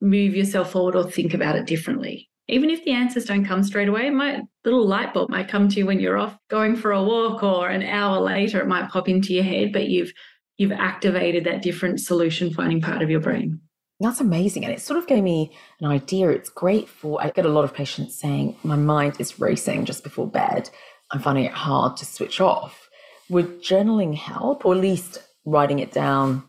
move 0.00 0.34
yourself 0.34 0.72
forward 0.72 0.96
or 0.96 1.10
think 1.10 1.34
about 1.34 1.56
it 1.56 1.66
differently. 1.66 2.28
Even 2.48 2.68
if 2.68 2.84
the 2.84 2.92
answers 2.92 3.24
don't 3.24 3.46
come 3.46 3.62
straight 3.62 3.88
away, 3.88 4.10
my 4.10 4.42
little 4.64 4.86
light 4.86 5.14
bulb 5.14 5.30
might 5.30 5.48
come 5.48 5.68
to 5.68 5.76
you 5.76 5.86
when 5.86 5.98
you're 5.98 6.18
off 6.18 6.36
going 6.50 6.76
for 6.76 6.92
a 6.92 7.02
walk 7.02 7.42
or 7.42 7.68
an 7.68 7.82
hour 7.82 8.20
later, 8.20 8.60
it 8.60 8.68
might 8.68 8.90
pop 8.90 9.08
into 9.08 9.32
your 9.32 9.44
head, 9.44 9.72
but 9.72 9.88
you've 9.88 10.12
you've 10.56 10.72
activated 10.72 11.44
that 11.44 11.62
different 11.62 12.00
solution 12.00 12.52
finding 12.52 12.80
part 12.80 13.02
of 13.02 13.10
your 13.10 13.20
brain. 13.20 13.60
That's 14.00 14.20
amazing. 14.20 14.64
And 14.64 14.72
it 14.72 14.80
sort 14.80 14.98
of 14.98 15.06
gave 15.06 15.22
me 15.22 15.52
an 15.80 15.86
idea. 15.86 16.28
It's 16.28 16.50
great 16.50 16.88
for, 16.88 17.20
I 17.22 17.30
get 17.30 17.46
a 17.46 17.48
lot 17.48 17.64
of 17.64 17.74
patients 17.74 18.18
saying, 18.18 18.56
my 18.62 18.76
mind 18.76 19.16
is 19.18 19.40
racing 19.40 19.84
just 19.84 20.04
before 20.04 20.28
bed. 20.28 20.70
I'm 21.10 21.20
finding 21.20 21.44
it 21.44 21.52
hard 21.52 21.96
to 21.98 22.04
switch 22.04 22.40
off. 22.40 22.88
would 23.28 23.62
journaling 23.62 24.14
help, 24.14 24.64
or 24.64 24.74
at 24.74 24.80
least 24.80 25.22
writing 25.44 25.78
it 25.78 25.92
down 25.92 26.44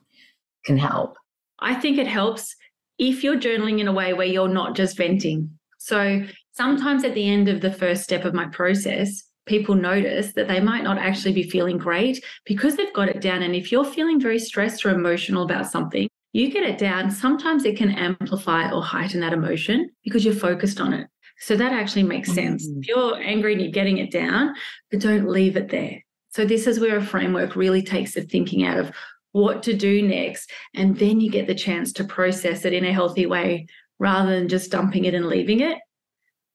can 0.66 0.78
help? 0.78 1.16
I 1.60 1.76
think 1.76 1.98
it 1.98 2.08
helps 2.08 2.56
if 2.98 3.24
you're 3.24 3.40
journaling 3.40 3.80
in 3.80 3.88
a 3.88 3.94
way 3.94 4.14
where 4.14 4.28
you're 4.28 4.48
not 4.48 4.76
just 4.76 4.98
venting. 4.98 5.50
So 5.78 6.24
sometimes 6.54 7.04
at 7.04 7.14
the 7.14 7.28
end 7.28 7.50
of 7.50 7.62
the 7.62 7.72
first 7.72 8.04
step 8.04 8.26
of 8.26 8.34
my 8.34 8.46
process, 8.48 9.24
people 9.46 9.76
notice 9.76 10.34
that 10.34 10.48
they 10.48 10.60
might 10.60 10.84
not 10.84 10.98
actually 10.98 11.34
be 11.34 11.50
feeling 11.50 11.78
great 11.78 12.24
because 12.46 12.76
they've 12.76 12.94
got 12.94 13.10
it 13.10 13.22
down. 13.22 13.44
And 13.44 13.56
if 13.56 13.72
you're 13.72 13.86
feeling 13.86 14.20
very 14.20 14.40
stressed 14.40 14.86
or 14.86 14.90
emotional 14.90 15.44
about 15.44 15.70
something, 15.70 16.08
you 16.34 16.52
get 16.52 16.64
it 16.64 16.78
down. 16.78 17.12
Sometimes 17.12 17.64
it 17.64 17.78
can 17.78 17.92
amplify 17.92 18.72
or 18.72 18.84
heighten 18.84 19.22
that 19.22 19.34
emotion 19.34 19.90
because 20.04 20.26
you're 20.26 20.34
focused 20.34 20.82
on 20.82 20.94
it. 20.94 21.08
So 21.40 21.56
that 21.56 21.74
actually 21.74 22.04
makes 22.04 22.34
sense. 22.34 22.68
Mm-hmm. 22.68 22.80
If 22.80 22.88
you're 22.88 23.16
angry 23.22 23.54
and 23.54 23.62
you're 23.62 23.72
getting 23.72 23.98
it 23.98 24.12
down, 24.12 24.54
but 24.90 25.02
don't 25.02 25.30
leave 25.30 25.58
it 25.58 25.70
there. 25.70 26.02
So 26.30 26.44
this 26.44 26.68
is 26.68 26.80
where 26.80 26.98
a 26.98 27.06
framework 27.06 27.56
really 27.56 27.82
takes 27.82 28.14
the 28.14 28.22
thinking 28.22 28.66
out 28.66 28.78
of 28.78 28.92
what 29.36 29.62
to 29.64 29.76
do 29.76 30.02
next. 30.02 30.50
And 30.74 30.98
then 30.98 31.20
you 31.20 31.30
get 31.30 31.46
the 31.46 31.54
chance 31.54 31.92
to 31.94 32.06
process 32.06 32.64
it 32.64 32.72
in 32.72 32.86
a 32.86 32.94
healthy 32.94 33.26
way 33.26 33.68
rather 34.00 34.34
than 34.34 34.48
just 34.48 34.72
dumping 34.72 35.04
it 35.04 35.14
and 35.14 35.26
leaving 35.26 35.60
it. 35.60 35.78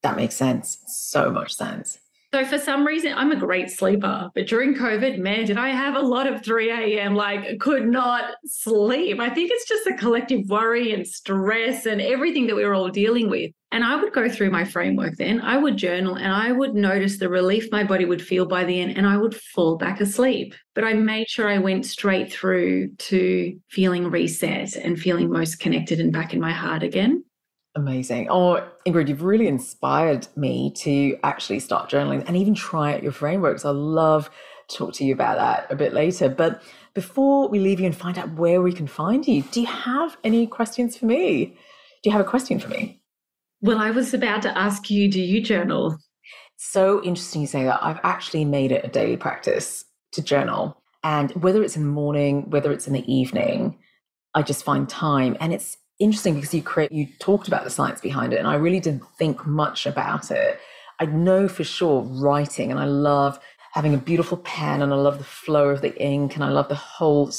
That 0.01 0.15
makes 0.15 0.33
sense. 0.33 0.79
So 0.87 1.29
much 1.29 1.53
sense. 1.53 1.99
So 2.33 2.45
for 2.45 2.57
some 2.57 2.87
reason, 2.87 3.13
I'm 3.13 3.33
a 3.33 3.35
great 3.35 3.69
sleeper, 3.69 4.31
but 4.33 4.47
during 4.47 4.73
COVID, 4.73 5.17
man, 5.17 5.45
did 5.45 5.57
I 5.57 5.67
have 5.67 5.95
a 5.95 5.99
lot 6.01 6.27
of 6.27 6.41
3 6.41 6.71
a.m. 6.71 7.13
like 7.13 7.59
could 7.59 7.85
not 7.85 8.35
sleep. 8.45 9.19
I 9.19 9.29
think 9.29 9.51
it's 9.51 9.67
just 9.67 9.83
the 9.83 9.95
collective 9.95 10.47
worry 10.47 10.93
and 10.93 11.05
stress 11.05 11.85
and 11.85 11.99
everything 11.99 12.47
that 12.47 12.55
we 12.55 12.63
were 12.63 12.73
all 12.73 12.87
dealing 12.87 13.29
with. 13.29 13.51
And 13.73 13.83
I 13.83 13.97
would 13.97 14.13
go 14.13 14.29
through 14.29 14.49
my 14.49 14.63
framework 14.63 15.17
then. 15.17 15.41
I 15.41 15.57
would 15.57 15.75
journal 15.75 16.15
and 16.15 16.31
I 16.31 16.53
would 16.53 16.73
notice 16.73 17.17
the 17.17 17.27
relief 17.27 17.69
my 17.69 17.83
body 17.83 18.05
would 18.05 18.21
feel 18.21 18.45
by 18.45 18.63
the 18.63 18.79
end 18.79 18.97
and 18.97 19.05
I 19.05 19.17
would 19.17 19.35
fall 19.35 19.75
back 19.75 19.99
asleep. 19.99 20.55
But 20.73 20.85
I 20.85 20.93
made 20.93 21.27
sure 21.27 21.49
I 21.49 21.57
went 21.57 21.85
straight 21.85 22.31
through 22.31 22.93
to 22.95 23.59
feeling 23.69 24.09
reset 24.09 24.77
and 24.77 24.97
feeling 24.97 25.29
most 25.29 25.59
connected 25.59 25.99
and 25.99 26.13
back 26.13 26.33
in 26.33 26.39
my 26.39 26.53
heart 26.53 26.83
again. 26.83 27.25
Amazing. 27.75 28.27
Oh, 28.29 28.67
Ingrid, 28.85 29.07
you've 29.07 29.23
really 29.23 29.47
inspired 29.47 30.27
me 30.35 30.71
to 30.77 31.17
actually 31.23 31.59
start 31.59 31.89
journaling 31.89 32.23
and 32.27 32.35
even 32.35 32.53
try 32.53 32.93
out 32.93 33.03
your 33.03 33.13
frameworks. 33.13 33.63
I 33.63 33.69
love 33.69 34.29
to 34.67 34.77
talk 34.77 34.93
to 34.95 35.05
you 35.05 35.13
about 35.13 35.37
that 35.37 35.71
a 35.71 35.75
bit 35.75 35.93
later. 35.93 36.27
But 36.27 36.61
before 36.93 37.47
we 37.47 37.59
leave 37.59 37.79
you 37.79 37.85
and 37.85 37.95
find 37.95 38.17
out 38.17 38.33
where 38.33 38.61
we 38.61 38.73
can 38.73 38.87
find 38.87 39.25
you, 39.25 39.43
do 39.43 39.61
you 39.61 39.67
have 39.67 40.17
any 40.23 40.47
questions 40.47 40.97
for 40.97 41.05
me? 41.05 41.45
Do 42.03 42.09
you 42.09 42.11
have 42.11 42.21
a 42.21 42.29
question 42.29 42.59
for 42.59 42.67
me? 42.67 43.01
Well, 43.61 43.77
I 43.77 43.91
was 43.91 44.13
about 44.13 44.41
to 44.41 44.57
ask 44.57 44.89
you, 44.89 45.09
do 45.09 45.21
you 45.21 45.41
journal? 45.41 45.97
So 46.57 47.01
interesting 47.03 47.41
you 47.41 47.47
say 47.47 47.63
that. 47.63 47.79
I've 47.81 47.99
actually 48.03 48.43
made 48.43 48.71
it 48.71 48.83
a 48.83 48.89
daily 48.89 49.17
practice 49.17 49.85
to 50.13 50.21
journal. 50.21 50.81
And 51.03 51.31
whether 51.31 51.63
it's 51.63 51.77
in 51.77 51.83
the 51.83 51.89
morning, 51.89 52.49
whether 52.49 52.71
it's 52.71 52.87
in 52.87 52.93
the 52.93 53.11
evening, 53.11 53.79
I 54.35 54.41
just 54.41 54.65
find 54.65 54.89
time. 54.89 55.37
And 55.39 55.53
it's 55.53 55.77
interesting 55.99 56.35
because 56.35 56.53
you 56.53 56.61
create 56.61 56.91
you 56.91 57.07
talked 57.19 57.47
about 57.47 57.63
the 57.63 57.69
science 57.69 58.01
behind 58.01 58.33
it 58.33 58.37
and 58.37 58.47
i 58.47 58.55
really 58.55 58.79
didn't 58.79 59.05
think 59.17 59.45
much 59.45 59.85
about 59.85 60.31
it. 60.31 60.59
I 60.99 61.05
know 61.05 61.47
for 61.47 61.63
sure 61.63 62.01
writing 62.01 62.71
and 62.71 62.79
i 62.79 62.85
love 62.85 63.39
having 63.73 63.93
a 63.93 63.97
beautiful 63.97 64.37
pen 64.37 64.81
and 64.81 64.93
i 64.93 64.95
love 64.95 65.17
the 65.17 65.23
flow 65.23 65.69
of 65.69 65.81
the 65.81 65.95
ink 66.01 66.35
and 66.35 66.43
i 66.43 66.49
love 66.49 66.69
the 66.69 66.75
whole 66.75 67.31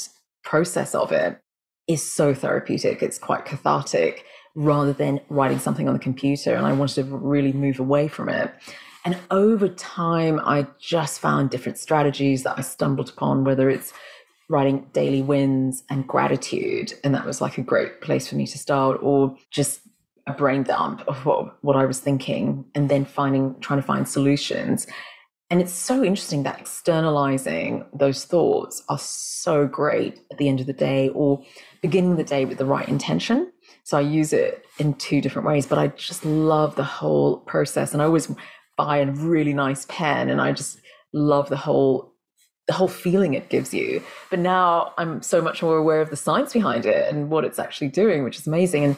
process 0.43 0.95
of 0.95 1.11
it 1.11 1.39
is 1.87 2.01
so 2.01 2.33
therapeutic. 2.33 3.03
It's 3.03 3.17
quite 3.17 3.45
cathartic 3.45 4.25
rather 4.55 4.93
than 4.93 5.19
writing 5.29 5.59
something 5.59 5.87
on 5.87 5.93
the 5.93 5.99
computer 5.99 6.53
and 6.55 6.65
i 6.65 6.73
wanted 6.73 6.95
to 6.95 7.17
really 7.17 7.53
move 7.53 7.79
away 7.79 8.07
from 8.07 8.29
it. 8.29 8.53
And 9.05 9.17
over 9.31 9.67
time 9.67 10.39
i 10.45 10.67
just 10.79 11.19
found 11.19 11.49
different 11.49 11.77
strategies 11.77 12.43
that 12.43 12.57
i 12.57 12.61
stumbled 12.61 13.09
upon 13.09 13.43
whether 13.43 13.69
it's 13.69 13.91
writing 14.49 14.87
daily 14.93 15.21
wins 15.21 15.83
and 15.89 16.07
gratitude. 16.07 16.93
And 17.03 17.15
that 17.15 17.25
was 17.25 17.41
like 17.41 17.57
a 17.57 17.63
great 17.63 18.01
place 18.01 18.27
for 18.27 18.35
me 18.35 18.45
to 18.47 18.57
start, 18.57 18.99
or 19.01 19.35
just 19.51 19.81
a 20.27 20.33
brain 20.33 20.63
dump 20.63 21.03
of 21.07 21.25
what, 21.25 21.57
what 21.63 21.75
I 21.75 21.85
was 21.85 21.99
thinking, 21.99 22.65
and 22.75 22.89
then 22.89 23.05
finding, 23.05 23.59
trying 23.59 23.79
to 23.79 23.85
find 23.85 24.07
solutions. 24.07 24.87
And 25.49 25.61
it's 25.61 25.73
so 25.73 26.03
interesting 26.03 26.43
that 26.43 26.59
externalizing 26.59 27.85
those 27.93 28.25
thoughts 28.25 28.81
are 28.89 28.97
so 28.97 29.67
great 29.67 30.19
at 30.31 30.37
the 30.37 30.47
end 30.47 30.59
of 30.59 30.65
the 30.65 30.73
day, 30.73 31.09
or 31.09 31.43
beginning 31.81 32.15
the 32.15 32.23
day 32.23 32.45
with 32.45 32.57
the 32.57 32.65
right 32.65 32.87
intention. 32.87 33.51
So 33.83 33.97
I 33.97 34.01
use 34.01 34.33
it 34.33 34.65
in 34.79 34.93
two 34.93 35.19
different 35.19 35.47
ways, 35.47 35.67
but 35.67 35.77
I 35.77 35.87
just 35.87 36.25
love 36.25 36.75
the 36.75 36.83
whole 36.83 37.39
process. 37.39 37.93
And 37.93 38.01
I 38.01 38.05
always 38.05 38.33
buy 38.77 38.99
a 38.99 39.11
really 39.11 39.53
nice 39.53 39.85
pen, 39.89 40.29
and 40.29 40.41
I 40.41 40.53
just 40.53 40.79
love 41.13 41.49
the 41.49 41.57
whole 41.57 42.12
the 42.67 42.73
whole 42.73 42.87
feeling 42.87 43.33
it 43.33 43.49
gives 43.49 43.73
you. 43.73 44.01
But 44.29 44.39
now 44.39 44.93
I'm 44.97 45.21
so 45.21 45.41
much 45.41 45.61
more 45.61 45.77
aware 45.77 46.01
of 46.01 46.09
the 46.09 46.15
science 46.15 46.53
behind 46.53 46.85
it 46.85 47.11
and 47.13 47.29
what 47.29 47.43
it's 47.43 47.59
actually 47.59 47.89
doing, 47.89 48.23
which 48.23 48.39
is 48.39 48.47
amazing. 48.47 48.83
And 48.83 48.97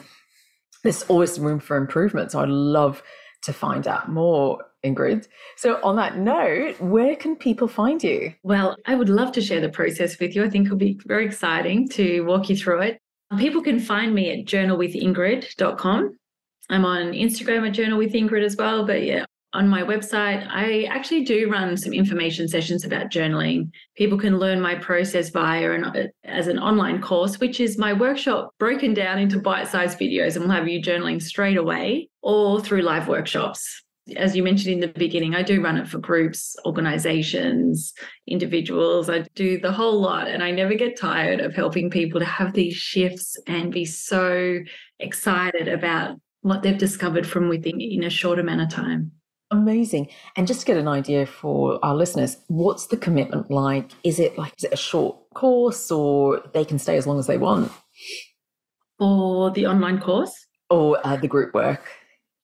there's 0.82 1.02
always 1.04 1.38
room 1.38 1.58
for 1.58 1.76
improvement. 1.76 2.32
So 2.32 2.40
I'd 2.40 2.48
love 2.48 3.02
to 3.42 3.52
find 3.52 3.86
out 3.86 4.08
more, 4.10 4.64
Ingrid. 4.84 5.26
So, 5.56 5.80
on 5.82 5.96
that 5.96 6.18
note, 6.18 6.80
where 6.80 7.16
can 7.16 7.36
people 7.36 7.68
find 7.68 8.02
you? 8.02 8.34
Well, 8.42 8.76
I 8.86 8.94
would 8.94 9.08
love 9.08 9.32
to 9.32 9.40
share 9.40 9.60
the 9.60 9.68
process 9.68 10.18
with 10.18 10.34
you. 10.34 10.44
I 10.44 10.50
think 10.50 10.66
it'll 10.66 10.78
be 10.78 10.98
very 11.06 11.24
exciting 11.26 11.88
to 11.90 12.22
walk 12.22 12.48
you 12.48 12.56
through 12.56 12.82
it. 12.82 13.00
People 13.38 13.62
can 13.62 13.80
find 13.80 14.14
me 14.14 14.30
at 14.30 14.46
journalwithingrid.com. 14.46 16.18
I'm 16.68 16.84
on 16.84 17.12
Instagram 17.12 17.68
at 17.68 17.74
journalwithingrid 17.74 18.44
as 18.44 18.56
well. 18.56 18.86
But 18.86 19.02
yeah, 19.02 19.24
on 19.56 19.68
my 19.68 19.82
website, 19.82 20.46
I 20.48 20.84
actually 20.84 21.24
do 21.24 21.50
run 21.50 21.76
some 21.76 21.92
information 21.92 22.46
sessions 22.46 22.84
about 22.84 23.10
journaling. 23.10 23.70
People 23.96 24.18
can 24.18 24.38
learn 24.38 24.60
my 24.60 24.74
process 24.74 25.30
via 25.30 25.72
an, 25.72 26.10
as 26.24 26.46
an 26.46 26.58
online 26.58 27.00
course, 27.00 27.40
which 27.40 27.58
is 27.58 27.78
my 27.78 27.92
workshop 27.92 28.54
broken 28.58 28.92
down 28.92 29.18
into 29.18 29.40
bite-sized 29.40 29.98
videos, 29.98 30.36
and 30.36 30.44
we'll 30.44 30.54
have 30.54 30.68
you 30.68 30.80
journaling 30.80 31.20
straight 31.20 31.56
away, 31.56 32.10
or 32.20 32.60
through 32.60 32.82
live 32.82 33.08
workshops. 33.08 33.82
As 34.14 34.36
you 34.36 34.44
mentioned 34.44 34.74
in 34.74 34.80
the 34.80 34.98
beginning, 34.98 35.34
I 35.34 35.42
do 35.42 35.60
run 35.60 35.78
it 35.78 35.88
for 35.88 35.98
groups, 35.98 36.54
organizations, 36.64 37.92
individuals. 38.28 39.10
I 39.10 39.24
do 39.34 39.58
the 39.58 39.72
whole 39.72 40.00
lot, 40.00 40.28
and 40.28 40.44
I 40.44 40.50
never 40.52 40.74
get 40.74 41.00
tired 41.00 41.40
of 41.40 41.54
helping 41.54 41.90
people 41.90 42.20
to 42.20 42.26
have 42.26 42.52
these 42.52 42.74
shifts 42.74 43.36
and 43.48 43.72
be 43.72 43.84
so 43.84 44.58
excited 45.00 45.66
about 45.66 46.20
what 46.42 46.62
they've 46.62 46.78
discovered 46.78 47.26
from 47.26 47.48
within 47.48 47.80
in 47.80 48.04
a 48.04 48.10
short 48.10 48.38
amount 48.38 48.60
of 48.60 48.68
time. 48.68 49.12
Amazing. 49.50 50.08
And 50.36 50.46
just 50.46 50.60
to 50.60 50.66
get 50.66 50.76
an 50.76 50.88
idea 50.88 51.24
for 51.24 51.78
our 51.84 51.94
listeners, 51.94 52.36
what's 52.48 52.86
the 52.86 52.96
commitment 52.96 53.50
like? 53.50 53.92
Is 54.02 54.18
it 54.18 54.36
like 54.36 54.52
is 54.58 54.64
it 54.64 54.72
a 54.72 54.76
short 54.76 55.16
course 55.34 55.90
or 55.90 56.42
they 56.52 56.64
can 56.64 56.78
stay 56.78 56.96
as 56.96 57.06
long 57.06 57.18
as 57.18 57.28
they 57.28 57.38
want? 57.38 57.70
For 58.98 59.50
the 59.52 59.66
online 59.66 60.00
course? 60.00 60.34
Or 60.68 60.98
uh, 61.06 61.16
the 61.16 61.28
group 61.28 61.54
work? 61.54 61.88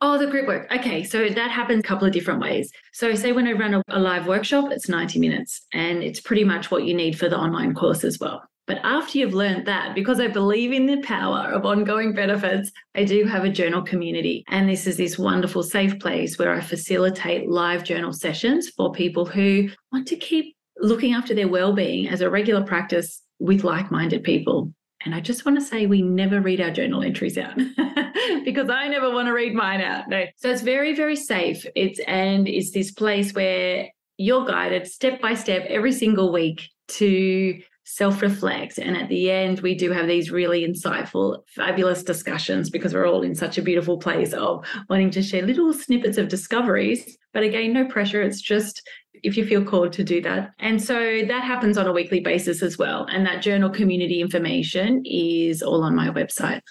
Oh, 0.00 0.18
the 0.18 0.26
group 0.26 0.46
work. 0.46 0.70
Okay. 0.72 1.02
So 1.02 1.28
that 1.28 1.50
happens 1.50 1.80
a 1.80 1.82
couple 1.82 2.06
of 2.06 2.12
different 2.12 2.40
ways. 2.40 2.70
So, 2.92 3.14
say 3.14 3.32
when 3.32 3.46
I 3.46 3.52
run 3.52 3.74
a, 3.74 3.82
a 3.88 3.98
live 3.98 4.26
workshop, 4.26 4.70
it's 4.70 4.88
90 4.88 5.18
minutes 5.18 5.66
and 5.72 6.02
it's 6.02 6.20
pretty 6.20 6.44
much 6.44 6.70
what 6.70 6.84
you 6.84 6.94
need 6.94 7.18
for 7.18 7.28
the 7.28 7.38
online 7.38 7.74
course 7.74 8.04
as 8.04 8.18
well. 8.20 8.42
But 8.66 8.78
after 8.84 9.18
you've 9.18 9.34
learned 9.34 9.66
that, 9.66 9.94
because 9.94 10.20
I 10.20 10.28
believe 10.28 10.72
in 10.72 10.86
the 10.86 11.02
power 11.02 11.50
of 11.50 11.66
ongoing 11.66 12.14
benefits, 12.14 12.70
I 12.94 13.04
do 13.04 13.24
have 13.24 13.44
a 13.44 13.50
journal 13.50 13.82
community. 13.82 14.44
And 14.48 14.68
this 14.68 14.86
is 14.86 14.96
this 14.96 15.18
wonderful 15.18 15.62
safe 15.62 15.98
place 15.98 16.38
where 16.38 16.54
I 16.54 16.60
facilitate 16.60 17.50
live 17.50 17.82
journal 17.82 18.12
sessions 18.12 18.68
for 18.70 18.92
people 18.92 19.26
who 19.26 19.68
want 19.90 20.06
to 20.08 20.16
keep 20.16 20.54
looking 20.78 21.12
after 21.12 21.34
their 21.34 21.48
well-being 21.48 22.08
as 22.08 22.20
a 22.20 22.30
regular 22.30 22.64
practice 22.64 23.22
with 23.40 23.64
like-minded 23.64 24.22
people. 24.22 24.72
And 25.04 25.14
I 25.14 25.20
just 25.20 25.44
want 25.44 25.58
to 25.58 25.64
say 25.64 25.86
we 25.86 26.00
never 26.00 26.40
read 26.40 26.60
our 26.60 26.70
journal 26.70 27.02
entries 27.02 27.36
out 27.36 27.56
because 28.44 28.70
I 28.70 28.86
never 28.86 29.10
want 29.10 29.26
to 29.26 29.32
read 29.32 29.54
mine 29.54 29.80
out. 29.80 30.08
No. 30.08 30.24
So 30.36 30.48
it's 30.48 30.62
very, 30.62 30.94
very 30.94 31.16
safe. 31.16 31.66
It's 31.74 31.98
and 32.06 32.46
it's 32.46 32.70
this 32.70 32.92
place 32.92 33.34
where 33.34 33.88
you're 34.16 34.44
guided 34.44 34.86
step 34.86 35.20
by 35.20 35.34
step 35.34 35.64
every 35.68 35.90
single 35.90 36.32
week 36.32 36.68
to 36.86 37.60
self 37.92 38.22
reflect. 38.22 38.78
And 38.78 38.96
at 38.96 39.10
the 39.10 39.30
end, 39.30 39.60
we 39.60 39.74
do 39.74 39.90
have 39.92 40.06
these 40.06 40.30
really 40.30 40.66
insightful, 40.66 41.42
fabulous 41.54 42.02
discussions 42.02 42.70
because 42.70 42.94
we're 42.94 43.06
all 43.06 43.22
in 43.22 43.34
such 43.34 43.58
a 43.58 43.62
beautiful 43.62 43.98
place 43.98 44.32
of 44.32 44.64
wanting 44.88 45.10
to 45.10 45.22
share 45.22 45.42
little 45.42 45.74
snippets 45.74 46.16
of 46.16 46.28
discoveries. 46.28 47.18
But 47.34 47.42
again, 47.42 47.74
no 47.74 47.84
pressure. 47.86 48.22
It's 48.22 48.40
just 48.40 48.82
if 49.22 49.36
you 49.36 49.46
feel 49.46 49.62
called 49.62 49.92
to 49.92 50.04
do 50.04 50.22
that. 50.22 50.52
And 50.58 50.82
so 50.82 51.20
that 51.28 51.44
happens 51.44 51.76
on 51.76 51.86
a 51.86 51.92
weekly 51.92 52.20
basis 52.20 52.62
as 52.62 52.78
well. 52.78 53.06
And 53.10 53.26
that 53.26 53.42
journal 53.42 53.68
community 53.68 54.22
information 54.22 55.02
is 55.04 55.62
all 55.62 55.84
on 55.84 55.94
my 55.94 56.08
website. 56.08 56.62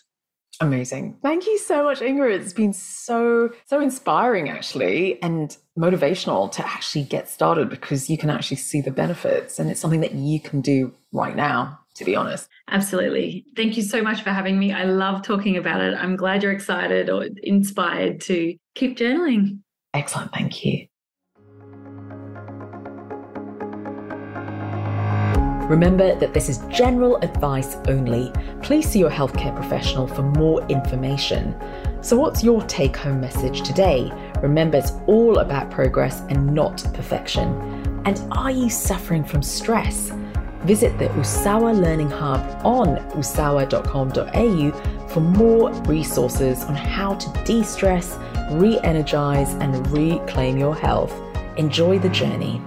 Amazing. 0.61 1.17
Thank 1.23 1.47
you 1.47 1.57
so 1.57 1.83
much, 1.83 1.99
Ingrid. 1.99 2.39
It's 2.39 2.53
been 2.53 2.71
so, 2.71 3.49
so 3.65 3.81
inspiring 3.81 4.47
actually 4.47 5.21
and 5.23 5.57
motivational 5.77 6.51
to 6.51 6.65
actually 6.65 7.03
get 7.03 7.27
started 7.27 7.67
because 7.67 8.09
you 8.09 8.17
can 8.17 8.29
actually 8.29 8.57
see 8.57 8.79
the 8.79 8.91
benefits 8.91 9.57
and 9.57 9.71
it's 9.71 9.79
something 9.79 10.01
that 10.01 10.13
you 10.13 10.39
can 10.39 10.61
do 10.61 10.93
right 11.11 11.35
now, 11.35 11.79
to 11.95 12.05
be 12.05 12.15
honest. 12.15 12.47
Absolutely. 12.69 13.43
Thank 13.55 13.75
you 13.75 13.81
so 13.81 14.03
much 14.03 14.21
for 14.21 14.29
having 14.29 14.59
me. 14.59 14.71
I 14.71 14.83
love 14.83 15.23
talking 15.23 15.57
about 15.57 15.81
it. 15.81 15.95
I'm 15.95 16.15
glad 16.15 16.43
you're 16.43 16.51
excited 16.51 17.09
or 17.09 17.27
inspired 17.41 18.21
to 18.21 18.55
keep 18.75 18.97
journaling. 18.97 19.59
Excellent. 19.95 20.31
Thank 20.31 20.63
you. 20.63 20.87
Remember 25.71 26.13
that 26.15 26.33
this 26.33 26.49
is 26.49 26.57
general 26.67 27.15
advice 27.21 27.77
only. 27.87 28.33
Please 28.61 28.89
see 28.89 28.99
your 28.99 29.09
healthcare 29.09 29.55
professional 29.55 30.05
for 30.05 30.21
more 30.21 30.61
information. 30.67 31.55
So, 32.01 32.17
what's 32.17 32.43
your 32.43 32.61
take 32.63 32.97
home 32.97 33.21
message 33.21 33.61
today? 33.61 34.11
Remember, 34.41 34.79
it's 34.79 34.91
all 35.07 35.39
about 35.39 35.71
progress 35.71 36.23
and 36.27 36.53
not 36.53 36.83
perfection. 36.93 37.47
And 38.05 38.21
are 38.33 38.51
you 38.51 38.69
suffering 38.69 39.23
from 39.23 39.41
stress? 39.41 40.11
Visit 40.65 40.99
the 40.99 41.07
Usawa 41.21 41.73
Learning 41.73 42.09
Hub 42.09 42.41
on 42.65 42.97
usawa.com.au 43.11 45.07
for 45.07 45.21
more 45.21 45.71
resources 45.83 46.65
on 46.65 46.75
how 46.75 47.13
to 47.15 47.43
de 47.45 47.63
stress, 47.63 48.17
re 48.51 48.77
energize, 48.83 49.53
and 49.61 49.87
reclaim 49.87 50.57
your 50.57 50.75
health. 50.75 51.13
Enjoy 51.55 51.97
the 51.97 52.09
journey. 52.09 52.61